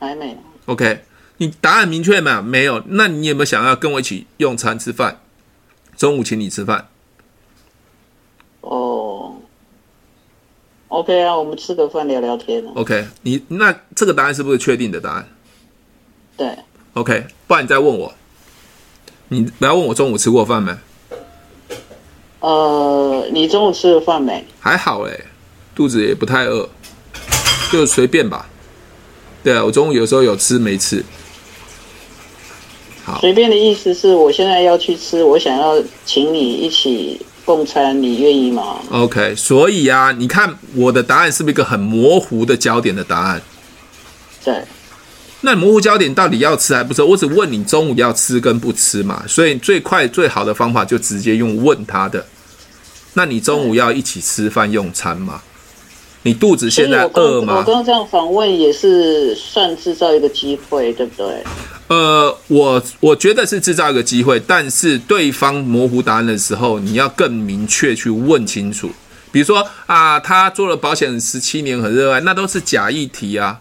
[0.00, 0.36] 还没。
[0.66, 1.04] OK，
[1.36, 2.42] 你答案明确吗？
[2.42, 2.82] 没有。
[2.88, 5.20] 那你有没有想要跟我一起用餐吃饭？
[5.96, 6.88] 中午请你吃饭。
[8.62, 9.36] 哦。
[10.88, 12.64] OK 啊，我们吃个饭聊聊天。
[12.74, 15.28] OK，你那这个答案是不是确定的答案？
[16.36, 16.48] 对。
[16.94, 18.12] OK，不然你再问我。
[19.28, 20.72] 你不要问我中午吃过饭没？
[22.40, 24.44] 呃，你中午吃了饭没？
[24.60, 25.18] 还好哎，
[25.74, 26.68] 肚子也不太饿。
[27.72, 28.46] 就随便吧，
[29.42, 31.04] 对啊，我中午有时候有吃没吃。
[33.02, 43.42] 好，随便的意思是我现在要去吃，我想要请你一起共餐，你愿意吗？OK，所以啊，你看我的答案是不是一个很模糊的焦点的答案？
[44.44, 44.62] 对。
[45.44, 47.02] 那模糊焦点到底要吃还不吃？
[47.02, 49.22] 我只问你中午要吃跟不吃嘛。
[49.28, 52.24] 所以最快最好的方法就直接用问他的。
[53.12, 55.42] 那你中午要一起吃饭用餐吗？
[56.22, 57.58] 你肚子现在饿吗？
[57.58, 61.44] 我刚刚这样访问也是算制造一个机会，对不对？
[61.88, 68.90] 呃，我我觉得是制造一个机会，但是对方模糊答案的时候，你要更明确去问清楚。
[69.30, 73.60] 比如说啊，他做了保险十七年，很热爱，那都是假议题啊。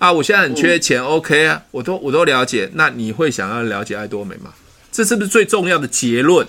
[0.00, 2.70] 啊，我现在很缺钱，嗯，OK 啊，我都我都了解。
[2.72, 4.54] 那你会想要了解爱多美吗？
[4.90, 6.48] 这是不是最重要的结论？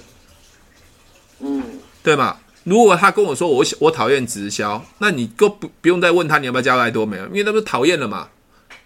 [1.41, 1.61] 嗯，
[2.01, 2.37] 对吗？
[2.63, 8.29] 如果他跟我说我我讨厌直销，那你都不不用再问他你要不要加入爱多美了，因为他不是讨厌了嘛。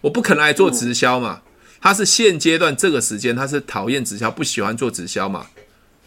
[0.02, 1.42] 我不可能来做直销嘛。
[1.80, 5.46] 他是现阶段这个时间他是讨厌直销，不喜欢做直销嘛。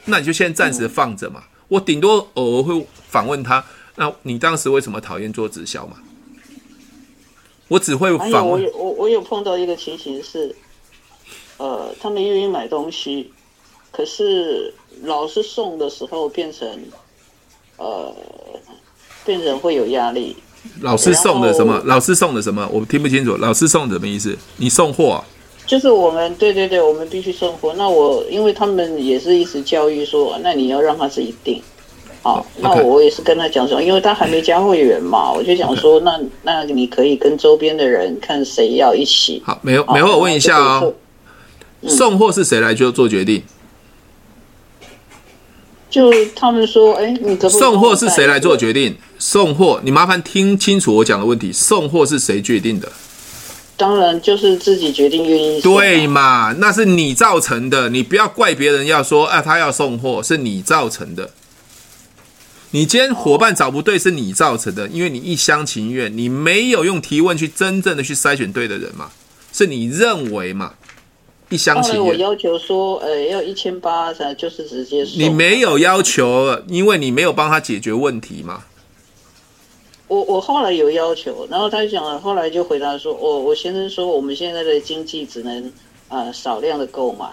[0.06, 1.44] 那你就先暂时放着嘛。
[1.68, 5.98] 我顶多偶尔会反问他，那你当时为什么讨厌做直销嘛？
[7.68, 8.46] 我只会反问。
[8.48, 10.54] 我有我我有碰到一个情形是，
[11.58, 13.30] 呃，他们愿意买东西，
[13.92, 16.68] 可是老是送的时候变成，
[17.76, 18.12] 呃，
[19.24, 20.36] 变成会有压力。
[20.80, 21.80] 老师送的什么？
[21.84, 22.68] 老师送的什么？
[22.72, 23.36] 我听不清楚。
[23.36, 24.36] 老师送的什么意思？
[24.56, 25.24] 你送货啊？
[25.66, 27.74] 就是我们对对对，我们必须送货。
[27.74, 31.62] 那我因为他们也是一直教育说，那你要让他自己定。
[32.22, 39.42] 好，那我也是跟他讲说，因为他还没加会员嘛，我就讲说，那那你可以跟周边的人看谁要一起。
[39.46, 40.94] 好，没有，没有，我问一下哦，
[41.86, 43.42] 送货是谁来就做决定？
[45.88, 48.96] 就他们说，哎，你送货是谁来做决定？
[49.18, 52.92] 送货，你麻烦听清楚我讲的问题，送货是谁决定的？
[53.76, 55.60] 当然就是自己决定愿意。
[55.62, 56.54] 对嘛？
[56.58, 58.84] 那是你造成的，你不要怪别人。
[58.86, 61.30] 要说啊，他要送货是你造成的。
[62.70, 69.10] 你今天伙伴找不对是你造成的，因为你一厢情愿，你没有用提问去真正的去筛选对的人嘛，
[69.52, 70.74] 是你认为嘛？
[71.48, 72.04] 一厢情愿。
[72.04, 75.18] 我要求说，呃，要一千八才就是直接送。
[75.18, 78.62] 你没有要求，因为你没有帮他解决问题嘛。
[80.06, 85.66] 我我后来有要求，然后他就讲了，后来就回答说，我我先生说，我们现在的经济只能
[86.08, 87.26] 啊、呃、少量的购买。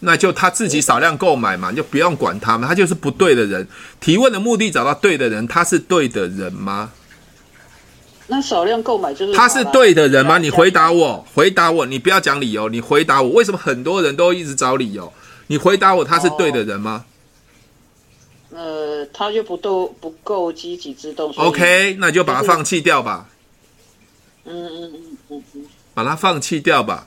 [0.00, 3.66] 那就他自己少量购买嘛，就不用管他们，他就是不对的人。
[4.00, 6.90] 提问的目的找到对的人，他是对的人吗？
[8.26, 10.38] 那少量购买就是他是对的人吗？
[10.38, 15.12] 你回答我，回答我，你不要讲理由，你回答我，为什么很多人都一直找理由？
[15.48, 17.04] 你回答我，他是对的人吗？
[18.50, 21.30] 哦、呃，他就不够不够积极自动。
[21.36, 23.28] OK，那就把它放弃掉吧。
[24.44, 27.06] 嗯嗯嗯嗯嗯，把它放弃掉吧。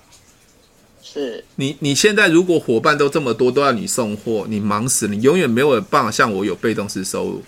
[1.14, 7.44] 是你，你现在如果伙伴都这么多，都要你送货，你忙死，你永远没有办法像我有被动式收入。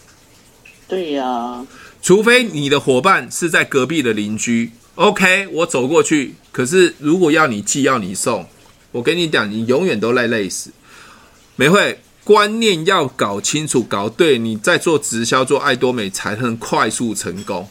[0.88, 1.68] 对呀、啊，
[2.00, 4.72] 除非你的伙伴是在隔壁的邻居。
[4.94, 6.36] OK，我走过去。
[6.52, 8.46] 可是如果要你寄，要你送，
[8.92, 10.70] 我跟你讲，你永远都累累死。
[11.56, 17.68] 美惠，观念要搞清楚、搞对，你在做直销、做爱多美才能快速成功。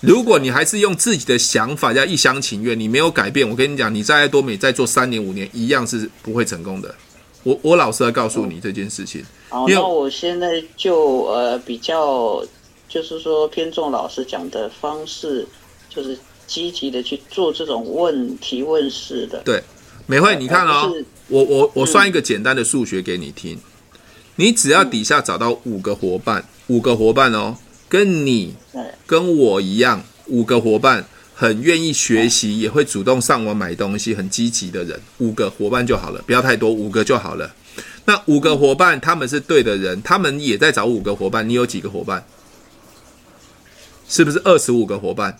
[0.00, 6.94] 如果你还是用自己的想法要一厢情愿，你没有改变，我跟你讲，你在爱多美再做三年五年，一样是不会成功的。
[7.42, 9.24] 我我老实来告诉你这件事情。
[9.48, 12.44] 好，那我现在就呃比较，
[12.88, 15.44] 就是说偏重老师讲的方式，
[15.88, 19.42] 就是积极的去做这种问提问式的。
[19.44, 19.60] 对，
[20.06, 20.92] 美惠，你看哦，
[21.26, 23.60] 我我我算一个简单的数学给你听，嗯、
[24.36, 27.56] 你只要底下找到五个伙伴，五个伙伴哦。
[27.88, 28.54] 跟你
[29.06, 37.54] 跟我一样，五个伙伴很愿意学习，也会主动上网买东西，很积极的人，五个伙伴就好了，不要太多，五个就好了。
[38.04, 41.48] 那五个伙伴他们是对的人，他们也在找五个伙伴。
[41.48, 42.24] 你有几个伙伴？
[44.08, 45.38] 是不是二十五个伙伴？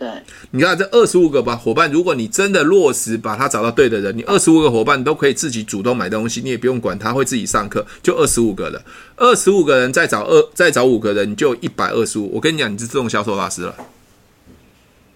[0.00, 0.08] 对，
[0.52, 8.82] 你看这二十五个吧伙伴，如果你真的落实把他找到对的人，你二十五个伙伴都可以自己主动买东西，你也不用管他会自己上课，就二十五个了。
[9.16, 12.30] 二十五个人再找二再找五个人，你就一百二十五。
[12.32, 13.74] 我跟你讲，你是自动销售大师了。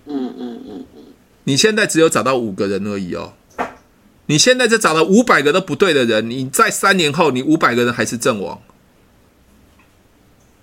[0.05, 1.03] 嗯嗯嗯嗯，
[1.45, 3.33] 你现在只有找到五个人而已哦。
[4.27, 8.61] 你现在就找到五百个都不对的人，你在三年后，你五百个人还是阵亡。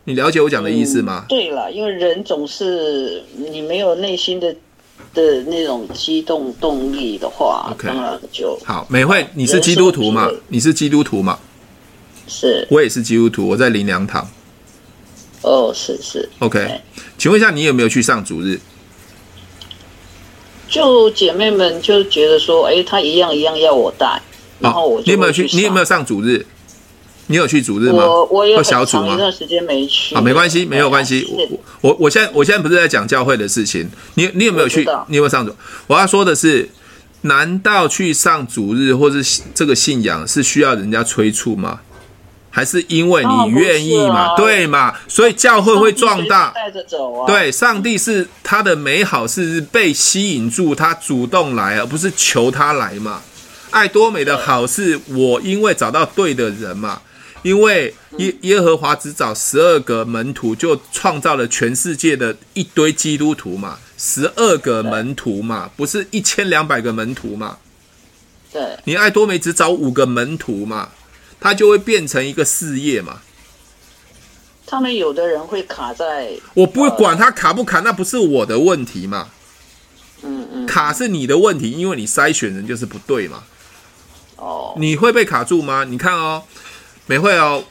[0.04, 1.26] 你了解我讲的意思吗？
[1.26, 4.52] 嗯、对了，因为人总是你没有内心的
[5.14, 8.86] 的那种激动动力的话，okay, 当然就好。
[8.90, 10.30] 美惠，你是基督徒嘛？
[10.48, 11.38] 你是基督徒嘛？
[12.28, 14.28] 是，我也是基督徒，我在林良堂。
[15.44, 16.28] 哦，是是。
[16.40, 16.82] OK，
[17.18, 18.60] 请问一下，你有没有去上主日？
[20.68, 24.22] 就姐妹们就觉得说，哎，他一样一样要我带，
[24.60, 25.46] 然后我你有没有去？
[25.54, 26.46] 你有没有上主日？
[27.28, 28.06] 你有去主日吗？
[28.06, 29.08] 我我有很小组吗？
[29.08, 30.16] 长一段时间没去。
[30.16, 31.26] 好，没关系，没有关系。
[31.82, 33.90] 我我我现在我现在不是在讲教会的事情。
[34.16, 34.82] 你你有没有去？
[35.08, 35.56] 你有没有上主？
[35.88, 36.70] 我要说的是，
[37.22, 41.80] 难道去上主日或是这个信仰是需要人家催促吗？
[42.54, 44.36] 还是因为你愿意嘛？
[44.36, 44.94] 对嘛？
[45.08, 46.52] 所以教会会壮大。
[46.54, 47.26] 带着走啊！
[47.26, 53.22] 对，上帝是他的美好是被吸引住，他主动来，而不是求他来嘛。
[53.70, 57.02] 爱多美的好是我因为找到对的人嘛。
[57.44, 67.58] 因为耶耶和华只找十二个门徒，就创造了全世界的一堆基督徒嘛，十二个门徒嘛，不是一千两百个门徒嘛？
[68.54, 70.90] 对，你爱多美只找五个门徒嘛，
[71.40, 73.22] 他就会变成一个事业嘛。
[74.68, 79.30] 他们有的人会卡在，我不会管他卡不卡，那不是我的问题嘛。
[80.22, 83.44] 嗯嗯，卡是你的问题，因为你筛选人就是不对嘛。
[84.36, 85.84] 哦，你会被卡住吗？
[85.84, 86.44] 你看哦。
[87.12, 87.62] 美惠哦，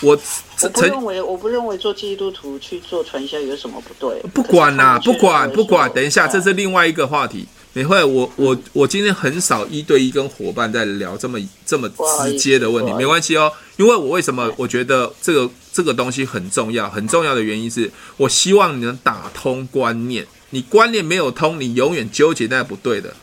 [0.00, 0.18] 我
[0.62, 4.18] 我不认为，我不认为做基督徒去做传销有什么不对。
[4.32, 7.46] 不管啦，不管不管，等一下，这是另外一个话题。
[7.74, 11.90] 美惠，我我我今天很少一对一跟伙伴在聊这么这么
[12.24, 13.52] 直接的问题，没关系哦。
[13.76, 20.26] 因为我为什么我觉得这个这个东西很重要，很重要的原因是我希望你能打通观念。
[20.48, 23.14] 你观念没有通，你永远纠结那不对的。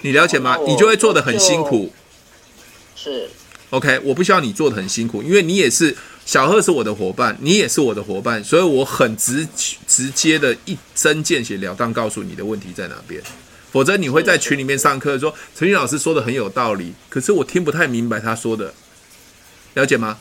[0.00, 0.58] 你了解吗？
[0.66, 1.92] 你就会做的很辛苦。
[2.96, 3.30] 是。
[3.70, 5.94] OK，我不需要你做的很辛苦，因为你也是
[6.24, 9.46] 小贺是我的伙伴，你也是我的伙伴，所以我很直
[9.86, 13.22] 直接的一针见血了当告诉你的问题在哪边，
[13.70, 18.72] 否则你会在群里面上课说陈俊老师说的很有道理，可是我听不太明白他说的，
[19.74, 20.18] 了解吗？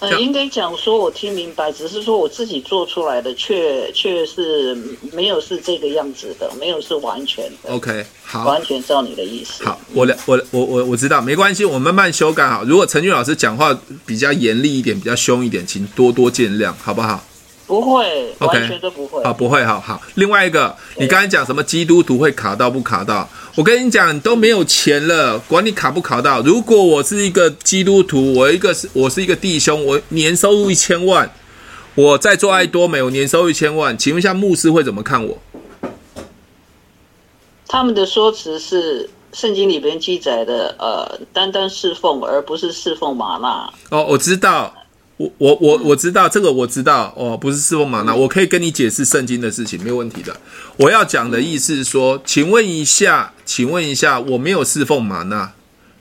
[0.00, 4.76] 呃，应该讲说，我听明白，只是说我自己做出来的，却却是
[5.12, 7.72] 没有是这个样子的，没有是完全的。
[7.72, 9.64] OK，好，完全照你的意思。
[9.64, 12.62] 好，我了，我我我我知道，没关系，我慢慢修改好。
[12.64, 13.76] 如果陈俊老师讲话
[14.06, 17.24] 比较严厉一点，比较凶一点，请多多见谅，好不好？
[17.68, 19.22] 不会，okay, 完全都不会。
[19.22, 20.00] 好，不会，好好。
[20.14, 23.28] 另外一个，你刚才讲什么基督徒会卡到不卡到？
[23.54, 26.40] 我跟你讲，都没有钱了，管你卡不卡到。
[26.40, 31.30] 如果我是一个基督徒，我一个是，我是一个弟兄，我年收入一千万，
[31.94, 35.36] 我在做爱多美，我年收入一千万，请问一下牧师会怎么看我？
[37.66, 43.70] 他们的说辞是圣经里边记载的，呃，单单侍奉，而不是侍奉玛纳。
[43.90, 44.72] 哦，我知道。
[45.18, 50.34] 我我我我知道这个，我知道哦，不是侍奉玛纳，我可以跟你解释圣经的事情，没有问题的。
[50.76, 55.52] 我要讲的意思是说，请问一下，请问一下，我没有侍奉玛纳，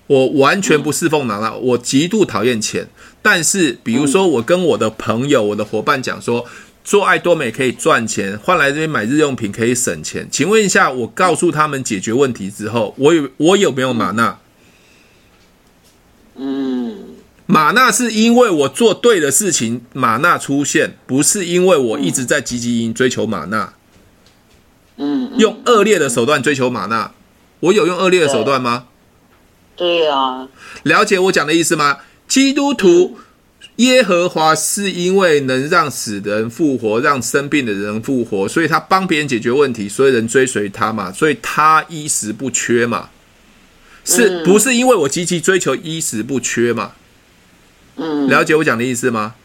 [0.05, 2.87] 我完全不侍奉玛纳，我极度讨厌钱。
[3.23, 6.45] 但是，比如说，我跟我的朋友、我的伙伴讲说，
[6.83, 10.27] 做爱多美可以赚钱，换来这边买日用品可以省钱。
[10.31, 14.37] 请问一下，我告诉他们解决问题之后，我有我有没有玛纳？
[16.35, 17.06] 嗯。
[17.47, 23.73] 玛纳是因为我做对的事情，马纳出现，不是因为我一直在积极营营追求马纳。
[24.97, 27.11] 嗯，用恶劣的手段追求马纳，
[27.61, 28.87] 我有用恶劣的手段吗？
[29.77, 30.49] 对呀、啊。
[30.83, 31.99] 了解我讲的意思吗？
[32.27, 33.17] 基督徒
[33.77, 43.09] 耶和华是因为能让死人复活，让生病的人复活，所以他帮别人解决问题，所以人追随他嘛，所以他衣食不缺嘛，
[44.03, 46.91] 是不是因为我积极追求衣食不缺嘛？
[46.93, 47.06] 嗯，
[47.97, 49.35] 了解我讲的意思吗？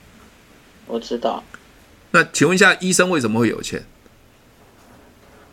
[0.87, 1.43] 我知道。
[2.11, 3.85] 那请问一下，医生为什么会有钱？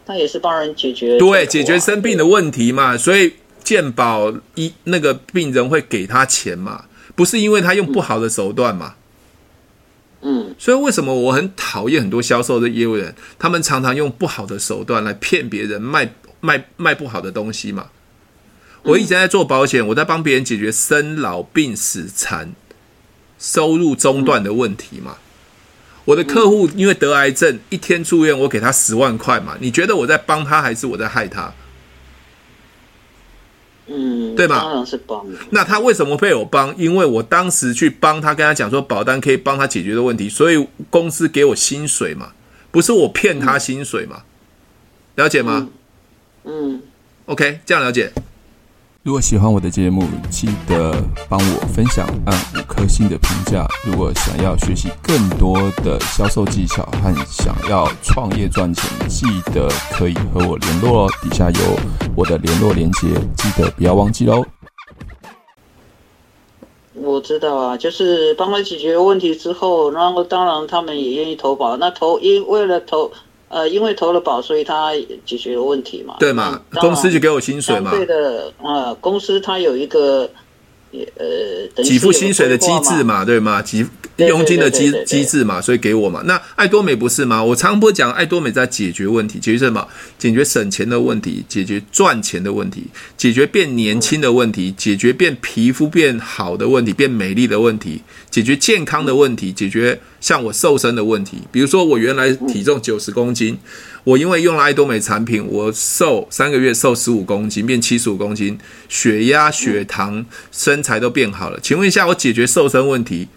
[0.06, 6.86] 他也是帮人解决对解决生病的问题嘛，所以健保医那个病人会给他钱嘛，
[7.16, 8.96] 不是因为他用不好的手段嘛。
[10.22, 17.90] 嗯，所以为什么我很讨厌很多销售的业务员，他们常常用不好的手段来骗别人卖卖卖不好的东西嘛？
[18.84, 22.54] 我以前在做保险，我在帮别人解决生老病死残。
[23.40, 25.18] 收入中断的问题嘛，
[26.06, 29.56] 我的客户因为得癌症，一天住院，我给他十万块嘛。
[29.60, 31.54] 你觉得我在帮他，还是我在害他？
[33.88, 34.60] 嗯，对吧？
[34.60, 35.26] 当然是帮。
[35.50, 36.76] 那他为什么被我帮？
[36.78, 42.34] 因为我当时去帮他，跟他讲说保单可以帮他解决的问题，所以公司给我薪水嘛，
[42.70, 44.24] 不是我骗他薪水嘛？
[45.16, 45.70] 了解吗？
[46.44, 46.82] 嗯
[47.26, 48.12] ，OK，这样了解。
[49.10, 50.94] 如果喜欢我的节目，记得
[51.28, 53.68] 帮我分享，按五颗星的评价。
[53.84, 61.10] 如果想要学习更多的销售技巧和想要创业赚钱，记得可以和我联络哦。
[61.24, 61.60] 底下有
[62.16, 64.46] 我的联络连接，记得不要忘记喽。
[66.94, 71.76] 我知道啊，就是帮他解决问题之后，然后当然他们也愿意投保。
[71.78, 73.12] 那投因为了投。
[73.50, 74.94] 呃，因为投了保，所以他
[75.26, 76.16] 解决了问题嘛。
[76.20, 76.62] 对嘛？
[76.76, 77.92] 公司就给我薪水嘛。
[77.92, 80.30] 对的，呃，公司它有一个
[80.92, 83.62] 呃，给付薪水的机制嘛，对吗？
[83.62, 83.86] 给
[84.28, 86.22] 佣金的机机制嘛，所以给我嘛。
[86.26, 87.44] 那爱多美不是吗？
[87.44, 89.88] 我常常不讲爱多美在解决问题，解决什么？
[90.18, 92.84] 解决省钱的问题，解决赚钱的问题，
[93.18, 101.38] 解决变年轻的问题，解决变皮肤变好的问题，变美丽的问题，解决健康的问题，解决像我瘦身的问题。
[101.52, 103.58] 比如说我原来体重九十公斤。
[104.06, 108.58] 我因为用了爱多美产品，我瘦三个月瘦十五公斤，变七十五公斤，
[108.88, 111.60] 血压、血糖、身材都变好了。
[111.62, 113.28] 请问一下，我解决瘦身问题，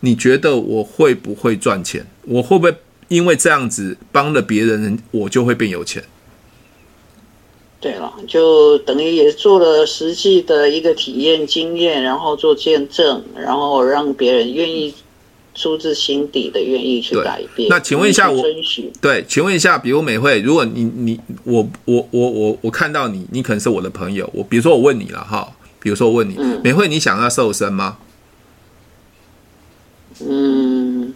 [0.00, 2.06] 你觉得我会不会赚钱？
[2.22, 2.74] 我会不会
[3.08, 6.02] 因为这样子帮了别人，我就会变有钱？
[7.80, 14.94] 对了，就等于也做了实际的一个体验经验，然后做见证，然后让别人愿意。
[15.54, 17.68] 出自心底的愿意去改变。
[17.68, 18.40] 那请问一下我，
[19.00, 24.30] 对，请问一下，比如美慧，如果你你我我我我我看到你，你可能是我的朋友。
[24.32, 27.98] 我比如说我问你了哈，比如说我问你，嗯、美慧，你想要瘦身吗？
[30.20, 31.14] 嗯，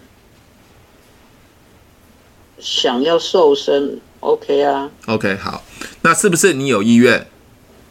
[2.59, 4.91] 想要瘦身，OK 啊。
[5.07, 5.65] OK，好，
[6.03, 7.27] 那是不是你有意愿？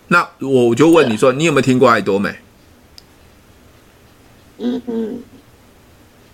[0.08, 2.40] 那我就问你说，你有没有听过爱多美？
[4.58, 5.24] 嗯嗯。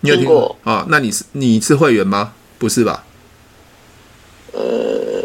[0.02, 0.86] 你有听过啊、哦？
[0.90, 2.34] 那你是你是会员吗？
[2.60, 3.04] 不是吧？
[4.54, 5.24] 呃，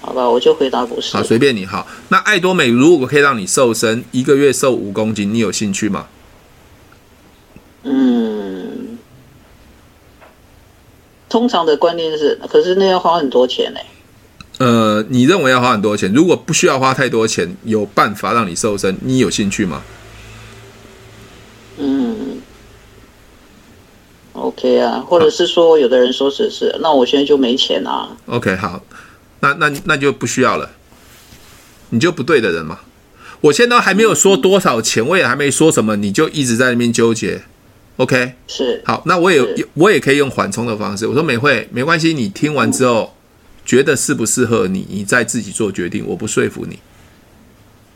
[0.00, 1.16] 好吧，我就回答不是。
[1.16, 1.66] 好，随便你。
[1.66, 6.06] 好，那爱多美如果可以让你瘦身，一个月瘦五公斤，你有兴趣吗？
[7.84, 8.96] 嗯，
[11.32, 13.80] 通常的观念是，可是那要花很多钱呢。
[14.58, 16.12] 呃，你认为要花很多钱？
[16.12, 19.82] 如果不需要花太多钱，有办法让你瘦身，你有兴趣吗
[21.78, 22.36] 嗯
[24.34, 28.10] ？OK 啊，或者是说，有的人说只是，那我现在就没钱啊。
[28.26, 28.82] OK，好，
[29.40, 30.68] 那那那就不需要了，
[31.88, 32.80] 你就不对的人嘛。
[33.40, 37.42] 我现在还没有说多少钱，我也还没说什么，你就一直在那边纠结。
[37.96, 39.42] OK，是好，那我也
[39.74, 41.06] 我也可以用缓冲的方式。
[41.06, 43.14] 我说美惠，没关系，你听完之后
[43.64, 46.78] 觉得适不适合你，你再自己做决定，我不说服你。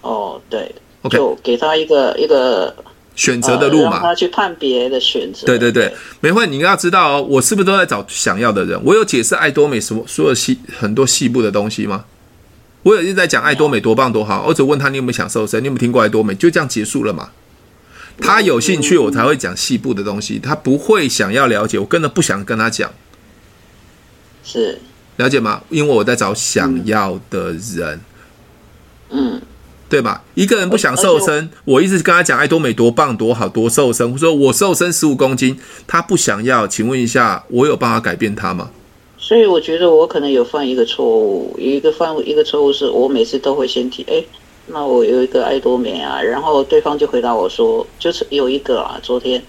[0.03, 2.75] 哦，对，OK，就给他一个一个。
[3.17, 5.47] 选择的路嘛，让他去判别的选择。
[5.47, 5.91] 对对对，
[6.21, 8.79] 美惠，你要知道哦，我是不是都在找想要的人？
[8.85, 12.05] 我有解释爱多美什么所有细很多细部的东西吗？
[12.83, 16.35] 我有一直在讲爱多美多棒多好，我只问他你有没有想瘦身，你有没有听过爱多美？
[16.35, 17.31] 就这样结束了嘛？
[18.21, 20.39] 他有兴趣，我才会讲细部的东西。
[20.39, 22.93] 他不会想要了解，我根本不想跟他讲。
[24.45, 24.79] 是
[25.17, 25.63] 了解吗？
[25.71, 28.01] 因为我在找想要的人。
[29.11, 29.41] 嗯。
[29.89, 30.25] 对吧？
[30.35, 35.57] 一个人不想瘦身，我一直跟他讲爱多美多棒多好多瘦身，我说我瘦身十五公斤，
[35.87, 38.71] 他不想要，请问一下，我有办法改变他吗？
[39.17, 44.25] 所以我觉得我可能有犯一个错误，一个犯一个错误是我每次都会先提，哎，
[44.67, 49.43] 那我有一个爱多美啊，然后对方就回答我说，就是有一个啊，昨天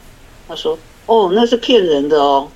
[0.48, 2.48] 他说，哦，那是骗人的哦，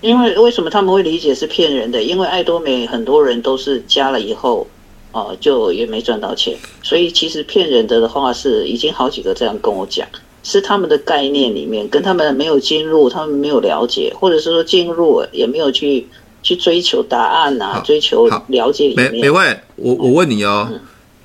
[0.00, 2.02] 因为为什么他们会理解是骗人的？
[2.02, 4.66] 因为爱多美很多人都是加了以后。
[5.10, 10.06] 哦，就也没赚到钱，所以其实骗人的的话是已经好几个这样跟我讲，
[10.42, 16.06] 是他们的概念里面跟他们没有进入，他们没有了解，或者是说进入也没有去
[16.42, 19.10] 去追求答案啊，追求了解里面。
[19.10, 20.78] 美美慧，我我问你哦，嗯，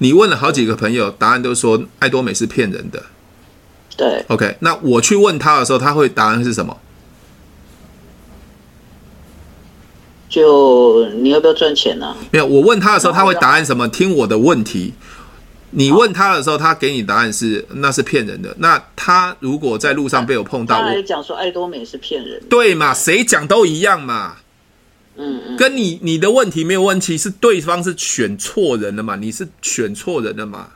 [0.04, 3.02] 你问了好几个朋友，答案都说爱多美是骗人的。
[3.96, 6.78] 对，OK，那我去问他的时候，他会答案是什么？
[10.28, 12.18] 就你要不要赚钱呢、啊？
[12.32, 13.88] 没有，我问他的时候，他会答案什么？
[13.88, 14.94] 听我的问题。
[15.70, 18.54] 你问他的时候，他给你答案是那是骗人的。
[18.60, 22.94] 那他如果在路上被我碰到，他还讲说爱多美是骗人的，对嘛？
[22.94, 24.36] 谁讲都一样嘛。
[25.16, 29.16] 嗯嗯，跟你你的问题没有问题，是对方是选错人了嘛？
[29.16, 30.72] 你是选错人了嘛？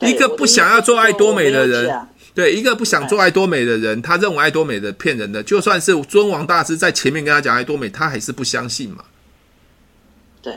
[0.00, 2.08] 一个不想要做爱多美的人。
[2.34, 9.04] 对，一个不想做爱多美的人，他认为爱多美的骗人的，就算是尊王大师在前面跟他讲爱多美，他还是不相信嘛。
[10.42, 10.52] 对，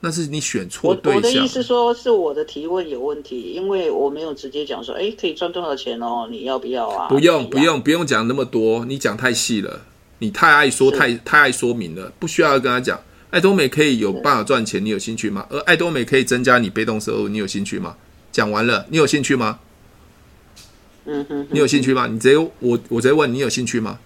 [0.00, 1.16] 那是你选错对象。
[1.16, 6.26] 我的意思说是我的提问有问题，因为我没有直接讲说，哎，可以赚多少钱哦？
[6.28, 7.06] 你要不要啊？
[7.08, 9.82] 不用，不用，不用讲那么多，你讲太细了，
[10.22, 12.98] 你太爱说，太太爱说明了，不需要跟他讲。
[13.30, 15.44] 爱多美可以有办法赚钱，你有兴趣吗？
[15.50, 17.96] 而爱多美可以增加你被动收入，你有兴趣吗？
[18.30, 19.58] 讲完了，你有兴趣吗？
[21.06, 22.06] 嗯哼，你有兴趣吗？
[22.06, 23.98] 你直接我我直接问你有兴趣吗？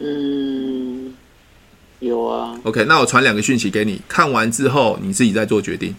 [0.00, 1.14] 嗯，
[2.00, 2.58] 有啊。
[2.64, 5.94] OK，那我传两个讯息给你，看完之后你自己再做决定。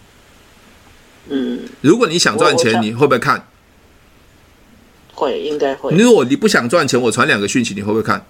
[1.30, 3.48] 嗯，如果你想赚钱，你会不会看？
[5.14, 5.94] 会，应该会。
[5.96, 8.26] 如果你不想赚钱，我传两个讯息，你会不会看？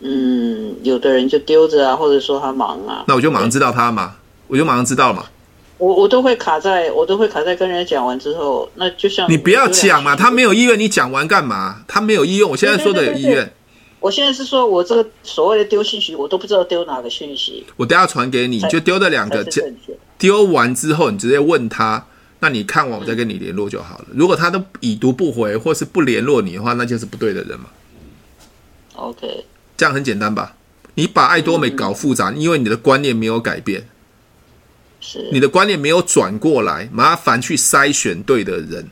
[0.00, 3.04] 嗯，有的人就丢着啊，或者说他忙啊。
[3.08, 4.16] 那我就马上知道他嘛，
[4.48, 5.26] 我就马上知道嘛。
[5.78, 11.82] 我我都会卡在，我都会卡在跟人家讲完之后，那就像你不要讲嘛，他没有意愿，你讲完干嘛？
[11.88, 13.22] 他没有意愿，我现在说的有意愿。
[13.22, 13.52] 对对对对，
[13.98, 17.66] 我现在是说我这个所谓的丢信息，我都不知道丢哪个信息。
[17.76, 19.44] 我等下传给你，就丢的两个，
[20.16, 22.06] 丢完之后你直接问他，
[22.38, 24.04] 那你看完我再跟你联络就好了。
[24.10, 27.66] 嗯、如果他都已读不回或是不联络你的话，那就是不对的人嘛。
[28.94, 29.44] OK，
[29.76, 30.56] 这样很简单吧？
[30.94, 33.88] 你把爱多美搞复杂，嗯、因为你的观念没有改变。
[35.00, 38.88] 是你的观念没有转过来，麻烦去筛选对的人，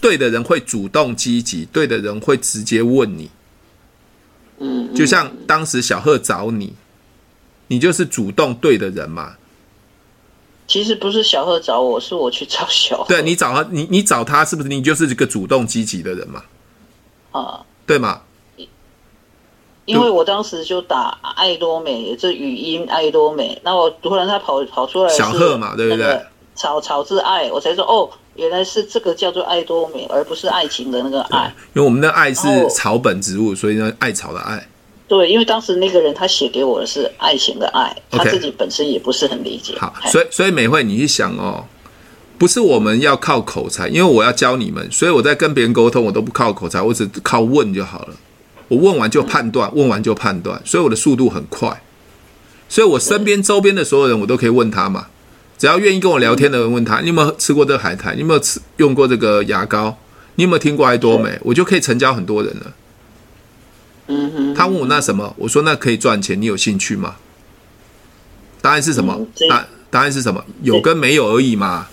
[0.00, 3.30] 对的人会主动积极，对的人会直接问你。
[4.58, 6.74] 嗯，就像当时小贺找你，
[7.68, 9.36] 你就是主动对的人嘛。
[10.66, 13.08] 其实不是小贺找我，是我去找小贺。
[13.08, 16.42] 对，你找他，你你找他，是不是你就是一个主动积极的人嘛？
[17.32, 18.22] 啊，对吗？
[19.86, 26.20] 因为我当时就打爱多美，这语音爱多美，那我突然他跑跑出来小贺嘛，对不对？
[26.54, 31.52] 草草字爱，我才说哦，原来是这个叫做爱多美，而不是爱情的那个爱。
[31.74, 34.66] 因为我们的爱是草本植物，所以呢，艾草的爱。
[35.06, 39.74] 对，因为当时那个人他写给我的是爱情的爱，他自己本身也不是很理解。
[39.78, 41.64] 好，所以所以美惠，你去想哦，
[42.38, 48.14] 不是我们要靠口才，因为我要教你们，所以我在跟别人沟通，我都不靠口才，我只靠问就好了。
[48.68, 51.82] 我问完就判断，问完就判断，所以我的速度很快。
[52.68, 55.06] 所以我身边周边的所有人，我都可以问他嘛。
[55.56, 58.14] 只要愿意跟我聊天的人，问他：你有没有吃过这个海苔？
[58.14, 59.96] 你有没有吃用过这个牙膏？
[60.34, 61.38] 你有没有听过爱多美？
[61.42, 62.72] 我就可以成交很多人了。
[64.08, 64.54] 嗯哼。
[64.54, 65.32] 他问我那什么？
[65.38, 67.16] 我说那可以赚钱，你有兴趣吗？
[68.60, 69.26] 答案是什么？
[69.48, 70.44] 答答案是什么？
[70.62, 71.86] 有跟没有而已嘛。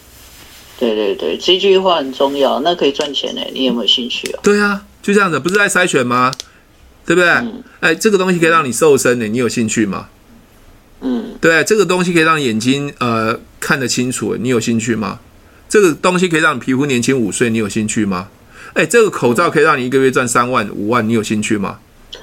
[0.79, 2.59] 对对对，这句话很重要。
[2.61, 3.41] 那可以赚钱呢？
[3.53, 4.39] 你有没有兴趣啊？
[4.41, 6.31] 对啊，就这样子，不是在筛选吗？
[7.05, 7.29] 对不对？
[7.29, 10.07] 嗯、哎，这个东西可以让你瘦身的，你有兴趣吗？
[11.01, 15.19] 嗯，对，这个东西可以让眼睛呃看得清楚，你有兴趣吗？
[15.67, 18.27] 这个东西可以让你皮肤年轻五岁，你有兴趣吗？
[18.73, 21.79] 哎，这个口罩可以让你一个月赚三万五万，你有兴趣吗？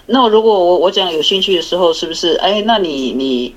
[0.07, 2.35] 那如果我我讲有兴趣的时候，是不是？
[2.37, 3.53] 哎，那你你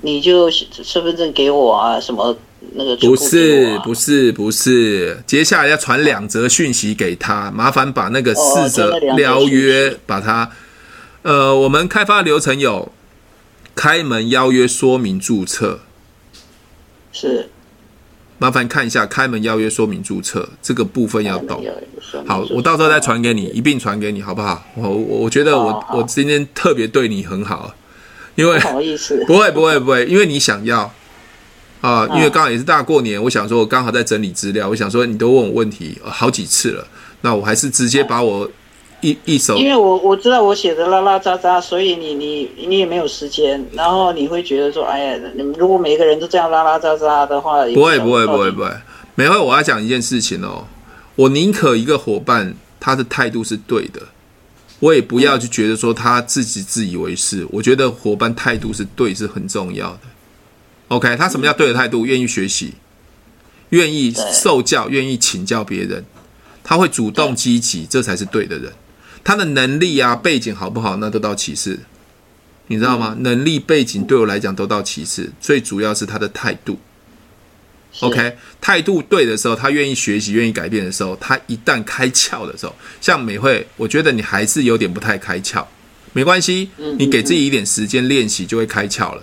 [0.00, 2.00] 你就身份证给我啊？
[2.00, 2.34] 什么
[2.72, 2.98] 那个、啊？
[3.02, 10.50] 不是不是不是，接下来要传两则讯息给他，麻烦把那个四则邀约把它。
[11.22, 12.90] 呃，我们开发流程有
[13.76, 15.80] 开门邀约说明注册，
[17.12, 17.48] 是，
[18.38, 21.64] 麻烦看一下开门邀约说明注册这个部分要懂。
[22.26, 24.64] 好，我到时候再传给你，一并传给你，好不好？
[24.74, 27.72] 我我觉得我我今天特别对你很好，
[28.34, 30.92] 因为不好意思， 不会不会不会，因为你想要
[31.82, 36.88] 啊，因为刚好也是大过年，我想说我刚好在整理资料，我想说你都问我问题好几次了，
[37.20, 38.50] 那我还是直接把我。
[39.02, 48.70] 一一首，因为我我知道我写的拉拉杂杂，所以你你你也没有时间，然后你会觉得说，哎呀，你如果每个人都这样拉拉杂杂的话，不会不会不会不会。
[49.16, 50.64] 每回，我要讲一件事情哦，
[51.16, 54.00] 我宁可一个伙伴他的态度是对的，
[54.78, 57.46] 我也不要去觉得说他自己自以为是。
[57.50, 60.00] 我觉得伙伴态度是对是很重要的。
[60.88, 62.06] OK，他什么叫对的态度？
[62.06, 62.74] 愿意学习，
[63.70, 66.04] 愿意受教，愿意请教别人，
[66.62, 68.72] 他会主动积极，这才是对的人。
[69.24, 71.80] 他的能力啊，背景好不好，那都到其次，
[72.66, 73.14] 你知道吗？
[73.16, 76.78] 嗯、能力背景对我来讲都到其次，最主要是他的态度。
[78.00, 85.64] OK，态度对的时候，他愿意学习、愿意改变的时候，他一旦开窍的时候，像美惠，我觉得你还是有点不太开窍，
[86.14, 89.22] 没关系，你给自己一点时间练习，就会开窍了。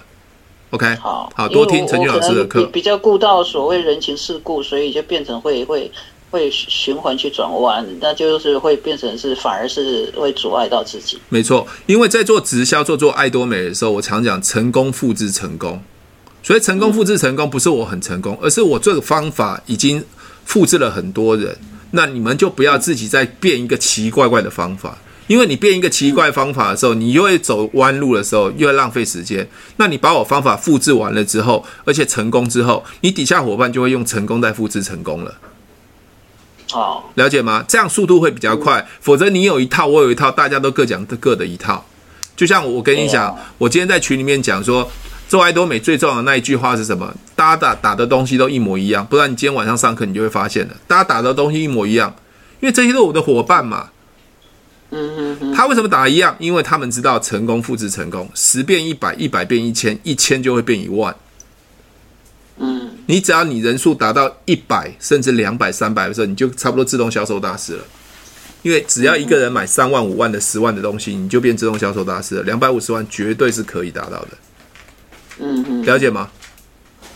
[0.69, 5.91] OK，好，好多听陈俊老师的课，比较顾到所谓人情世故，所以就变成会会。
[6.31, 11.19] 会循环去转弯，那就是会变成是反而是会阻碍到自己。
[11.29, 15.81] 没错，因为在做直销、做做爱多美的时候，我常讲成功复制成功，
[16.43, 20.03] 所以成功复制成功不是我很成功，而是我这个方法已经
[20.45, 21.57] 复制了很多人。
[21.91, 29.49] 那你们就不要自己再变一个奇怪怪的方法，因为你变一个奇怪方法的时候，你又会走弯路的时候，又会浪费时间。
[29.77, 35.33] 那你把我方法复制完了之后，而且成功之后，你底下伙伴就会用成功再复制成功了。
[36.71, 37.65] 好，了解吗？
[37.67, 41.83] 这样速度会比较快，否则你有一套，我有一套，大家都各讲各的一套。
[42.35, 44.89] 就像我跟你讲，我今天在群里面讲说，
[45.27, 47.13] 做爱多美最重要的那一句话是什么？
[47.35, 52.15] 大家打打的东西都一模一样，不然你今天晚上上课你就会发现了，大家打的东西一模一样，
[52.59, 53.89] 因为这些都是我的伙伴嘛。
[54.91, 55.53] 嗯。
[55.55, 56.35] 他为什么打一样？
[56.39, 61.15] 因为他们知道成功复制成功，十变一百，一百变一千，一千就会变一万。
[63.09, 67.83] 嗯，你只要你人数达到一百甚至两百、三百的时候，你就差不多自动销售大师了。
[68.61, 72.43] 因为只要一个人买三万、五万的、十万的东西，你就变自动销售大师了。
[72.43, 74.27] 两百五十万绝对是可以达到的。
[75.39, 76.29] 嗯嗯，了解吗？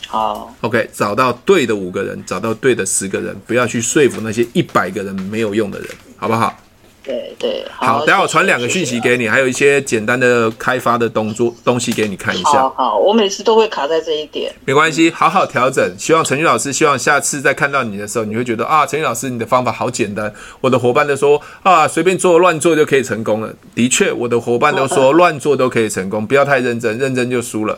[0.08, 6.63] 好，OK，找到对的五个人，找到对的十个人，不要去说服那些一百个人没有用的人，好不好？
[7.04, 12.52] 对对，好，好，等下我传两个讯息给你，还有一些简单的开发的动作东西给你看一下。
[12.52, 15.94] 好，好，我每次都会卡在这一点，没关系，好好调整。
[16.00, 20.34] 希望陈宇老师，希望下次再看到你的时候，你会觉得啊，陈宇老师你的方法好简单。
[20.62, 23.54] 我的伙伴都说啊，随便做乱做就可以成功了。
[23.76, 27.78] 的确，我的伙伴都说乱做都可以成功，不要太认真，认真就输了。